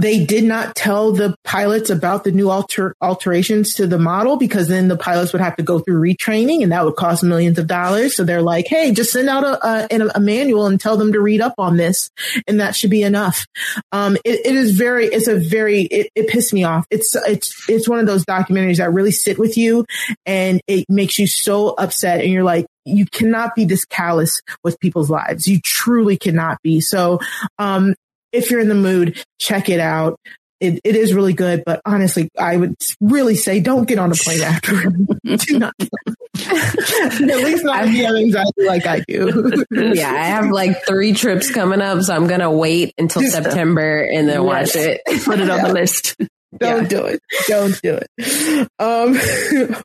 [0.00, 4.68] they did not tell the pilots about the new alter, alterations to the model because
[4.68, 7.66] then the pilots would have to go through retraining and that would cost millions of
[7.66, 8.16] dollars.
[8.16, 11.20] So they're like, Hey, just send out a, a, a manual and tell them to
[11.20, 12.10] read up on this.
[12.46, 13.46] And that should be enough.
[13.92, 16.86] Um, it, it is very, it's a very, it, it pissed me off.
[16.90, 19.84] It's, it's, it's one of those documentaries that really sit with you
[20.24, 24.80] and it makes you so upset and you're like, you cannot be this callous with
[24.80, 25.46] people's lives.
[25.46, 26.80] You truly cannot be.
[26.80, 27.20] So,
[27.58, 27.94] um,
[28.32, 30.18] if you're in the mood, check it out.
[30.60, 34.14] It, it is really good, but honestly, I would really say don't get on a
[34.14, 34.72] plane after.
[35.24, 35.74] do not.
[36.46, 39.64] At least not if you have anxiety like I do.
[39.70, 44.02] yeah, I have like three trips coming up, so I'm gonna wait until uh, September
[44.02, 45.00] and then watch it.
[45.24, 46.16] Put it on the list.
[46.60, 47.20] Don't do it.
[47.48, 48.68] Don't do it.
[48.78, 49.14] Um,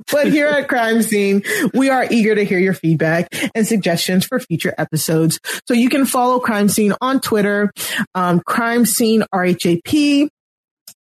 [0.11, 1.43] but here at Crime Seen,
[1.73, 5.39] we are eager to hear your feedback and suggestions for future episodes.
[5.67, 7.71] So you can follow Crime Seen on Twitter,
[8.13, 10.27] um, Crime Seen RHAP.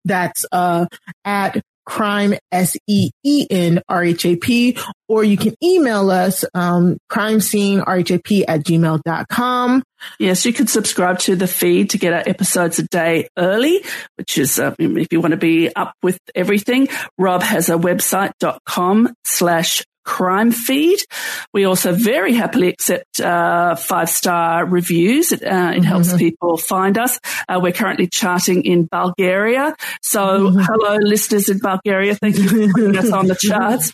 [0.05, 0.87] That's, uh,
[1.25, 4.79] at crime S E E N R H A P,
[5.09, 9.83] or you can email us, um, crime seen RHAP at gmail.com.
[10.19, 13.83] Yes, you can subscribe to the feed to get our episodes a day early,
[14.17, 16.89] which is, uh, if you want to be up with everything,
[17.19, 20.99] Rob has a website.com slash crime feed.
[21.53, 25.33] We also very happily accept uh, five star reviews.
[25.33, 26.19] It, uh, it helps Mm-hmm.
[26.19, 27.19] people find us.
[27.49, 29.75] Uh, we're currently charting in Bulgaria.
[30.03, 30.61] So Mm-hmm.
[30.61, 32.15] hello listeners in Bulgaria.
[32.15, 33.93] Thank you for putting us on the charts.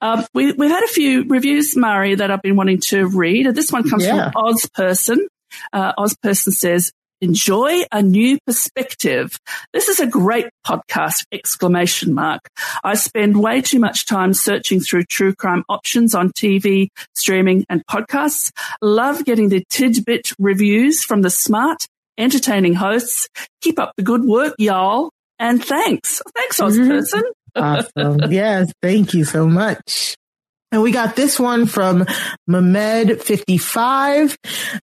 [0.00, 3.46] Um, we, we've had a few reviews, Mari, that I've been wanting to read.
[3.54, 4.30] This one comes Yeah.
[4.32, 5.28] from Oz Person.
[5.72, 6.92] Uh, Oz Person says,
[7.22, 9.38] enjoy a new perspective.
[9.72, 12.40] This is a great podcast, exclamation mark.
[12.84, 17.82] I spend way too much time searching through true crime options on TV, streaming and
[17.86, 18.50] podcasts.
[18.82, 21.86] Love getting the tidbit reviews from the smart,
[22.18, 23.28] entertaining hosts.
[23.62, 25.10] Keep up the good work, y'all.
[25.38, 26.20] And thanks.
[26.34, 26.90] Thanks, Oz mm-hmm.
[26.90, 27.22] person.
[27.56, 28.18] awesome.
[28.32, 28.72] Yes.
[28.82, 30.16] Thank you so much.
[30.72, 32.06] And we got this one from
[32.48, 34.36] Mehmed55.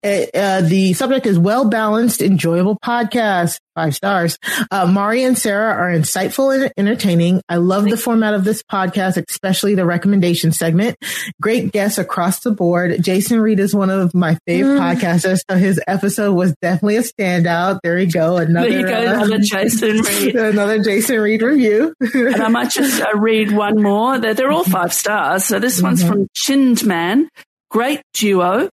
[0.01, 3.59] Uh, uh, the subject is well balanced, enjoyable podcast.
[3.75, 4.37] Five stars.
[4.69, 7.41] Uh, Mari and Sarah are insightful and entertaining.
[7.49, 10.95] I love the format of this podcast, especially the recommendation segment.
[11.41, 13.01] Great guests across the board.
[13.01, 14.95] Jason Reed is one of my favorite mm.
[14.95, 17.79] podcasters, so his episode was definitely a standout.
[17.81, 18.37] There you go.
[18.37, 20.35] Another, there you go, uh, another Jason Reed.
[20.53, 21.95] another Jason Reed review.
[21.99, 24.19] and I might just uh, read one more.
[24.19, 25.45] They're, they're all five stars.
[25.45, 26.11] So this one's mm-hmm.
[26.11, 27.29] from Chinned Man.
[27.69, 28.69] Great duo.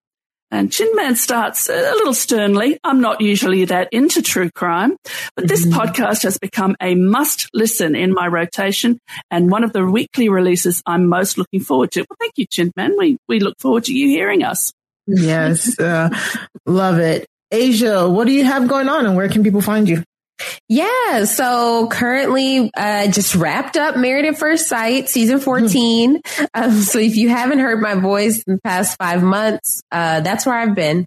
[0.51, 2.79] And Chinned Man starts a little sternly.
[2.85, 4.97] I'm not usually that into true crime,
[5.35, 5.77] but this mm-hmm.
[5.81, 9.01] podcast has become a must listen in my rotation
[9.33, 12.01] and one of the weekly releases I'm most looking forward to.
[12.03, 12.97] Well, thank you, Chinned Man.
[12.97, 14.73] We, we look forward to you hearing us.
[15.09, 15.77] Yes.
[15.79, 16.11] Uh,
[16.67, 17.27] love it.
[17.53, 20.05] Aysha, what do you have going on and where can people find you?
[20.69, 21.25] Yeah.
[21.25, 26.21] So currently, uh, just wrapped up Married at First Sight season 14.
[26.55, 30.47] um, so if you haven't heard my voice in the past five months, uh, that's
[30.47, 31.07] where I've been,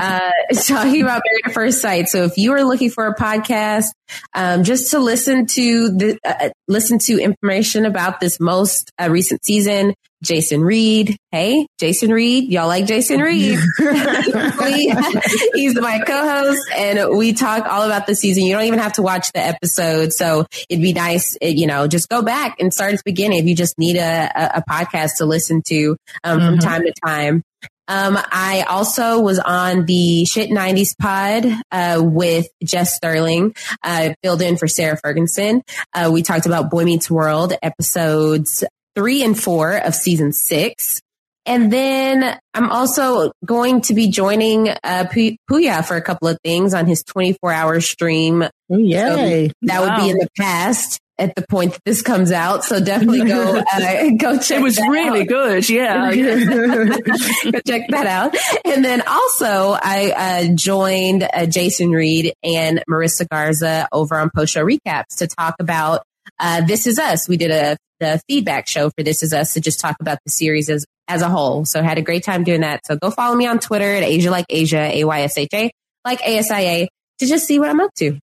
[0.00, 0.30] uh,
[0.66, 2.08] talking about Married at First Sight.
[2.08, 3.86] So if you are looking for a podcast,
[4.34, 9.44] um, just to listen to the, uh, listen to information about this most uh, recent
[9.44, 9.94] season,
[10.24, 11.16] Jason Reed.
[11.30, 12.50] Hey, Jason Reed.
[12.50, 13.58] Y'all like Jason Reed?
[15.54, 18.44] He's my co-host and we talk all about the season.
[18.44, 20.12] You don't even have to watch the episode.
[20.12, 23.38] So it'd be nice, eh, you know, just go back and start at the beginning
[23.38, 26.48] if you just need a, a, podcast to listen to um, mm-hmm.
[26.48, 27.42] from time to time.
[27.86, 34.40] Um, I also was on the Shit 90s pod uh, with Jess Sterling, uh, filled
[34.40, 35.62] in for Sarah Ferguson.
[35.92, 38.64] Uh, we talked about Boy Meets World episodes
[38.94, 41.00] three and four of season six.
[41.46, 46.72] And then I'm also going to be joining uh, Puya for a couple of things
[46.72, 48.42] on his 24 hour stream.
[48.42, 49.48] Oh, yay.
[49.48, 49.96] So that wow.
[49.96, 52.64] would be in the past at the point that this comes out.
[52.64, 54.60] So definitely go uh, go check.
[54.60, 55.28] It was really out.
[55.28, 55.68] good.
[55.68, 58.34] Yeah, go check that out.
[58.64, 64.54] And then also I uh, joined uh, Jason Reed and Marissa Garza over on Post
[64.54, 66.04] Show Recaps to talk about
[66.38, 67.28] uh, This Is Us.
[67.28, 70.30] We did a the feedback show for This Is Us to just talk about the
[70.30, 71.64] series as, as a whole.
[71.64, 72.86] So had a great time doing that.
[72.86, 75.70] So go follow me on Twitter at Aysha like Asia, A-Y-S-H-A,
[76.04, 76.88] like A-S-I-A
[77.18, 78.18] to just see what I'm up to.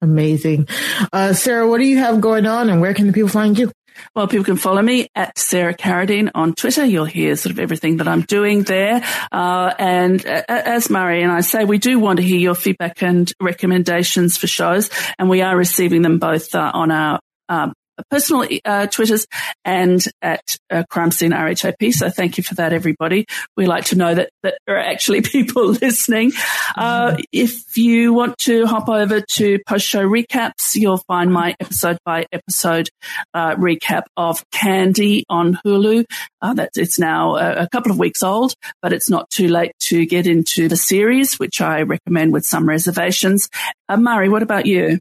[0.00, 0.68] Amazing.
[1.12, 3.72] Uh, Sarah, what do you have going on and where can the people find you?
[4.14, 6.84] Well, people can follow me at Sarah Carradine on Twitter.
[6.84, 9.02] You'll hear sort of everything that I'm doing there.
[9.32, 13.02] Uh, and uh, as Mari and I say, we do want to hear your feedback
[13.02, 17.70] and recommendations for shows, and we are receiving them both uh, on our uh,
[18.10, 19.26] personal uh, Twitters
[19.64, 21.92] and at uh, Crime Seen RHAP.
[21.92, 23.26] So thank you for that, everybody.
[23.56, 26.32] We like to know that, that there are actually people listening.
[26.76, 31.98] Uh, if you want to hop over to post show recaps, you'll find my episode
[32.04, 32.88] by episode
[33.34, 36.04] uh, recap of Candy on Hulu.
[36.40, 39.72] Uh, that's it's now a, a, couple of weeks old, but it's not too late
[39.80, 43.48] to get into the series, which I recommend with some reservations.
[43.88, 44.98] Uh, Mari, what about you?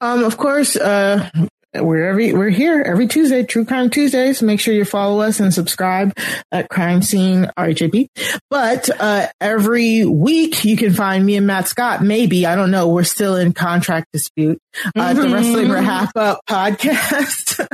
[0.00, 1.28] Um, of course, uh,
[1.74, 4.42] we're every we're here every Tuesday, True Crime Tuesdays.
[4.42, 6.16] Make sure you follow us and subscribe
[6.50, 8.08] at Crime Seen RHAP.
[8.50, 12.02] But uh, every week you can find me and Matt Scott.
[12.02, 12.88] Maybe I don't know.
[12.88, 14.58] We're still in contract dispute.
[14.96, 15.20] Uh, mm-hmm.
[15.20, 17.66] The Wrestling Wrap Up podcast,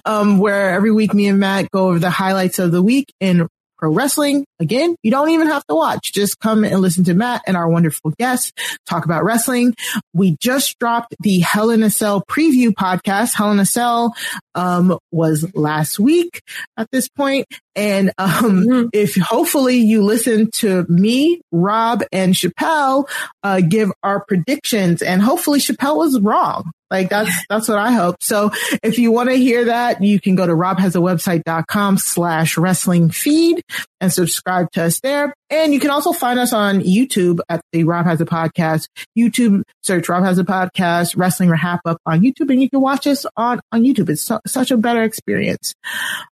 [0.04, 3.48] um, where every week me and Matt go over the highlights of the week in
[3.78, 4.44] pro wrestling.
[4.58, 6.12] Again, you don't even have to watch.
[6.12, 8.52] Just come and listen to Matt and our wonderful guests
[8.86, 9.74] talk about wrestling.
[10.12, 13.34] We just dropped the Hell in a Cell preview podcast.
[13.34, 14.14] Hell in a Cell
[14.54, 16.40] um, was last week
[16.76, 17.46] at this point.
[17.74, 18.88] And um, mm-hmm.
[18.92, 23.08] if hopefully you listen to me, Rob, and Chappelle
[23.42, 26.70] uh, give our predictions, and hopefully Chappelle was wrong.
[26.90, 28.16] Like that's that's what I hope.
[28.20, 28.50] So
[28.82, 33.62] if you want to hear that, you can go to robhasawebsite.com slash wrestling feed
[34.00, 35.34] and subscribe to us there.
[35.50, 38.88] And you can also find us on YouTube at the Rob Has a Podcast.
[39.18, 43.06] YouTube, search Rob Has a Podcast, Wrestling Wrap Up on YouTube, and you can watch
[43.06, 44.08] us on, on YouTube.
[44.08, 45.74] It's so, such a better experience.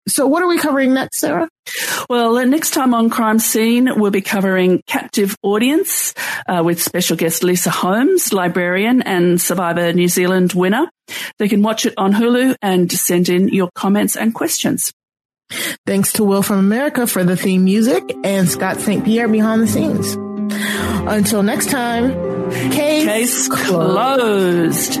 [0.08, 1.48] So what are we covering next, Sarah?
[2.08, 6.14] Well, uh, next time on Crime Seen, we'll be covering Captive Audience
[6.46, 10.90] uh, with special guest Lisa Holmes, librarian and Survivor New Zealand winner.
[11.38, 14.92] They can watch it on Hulu and send in your comments and questions.
[15.86, 19.04] Thanks to Will from America for the theme music and Scott St.
[19.04, 20.14] Pierre behind the scenes.
[21.06, 22.12] Until next time,
[22.70, 25.00] case, case closed.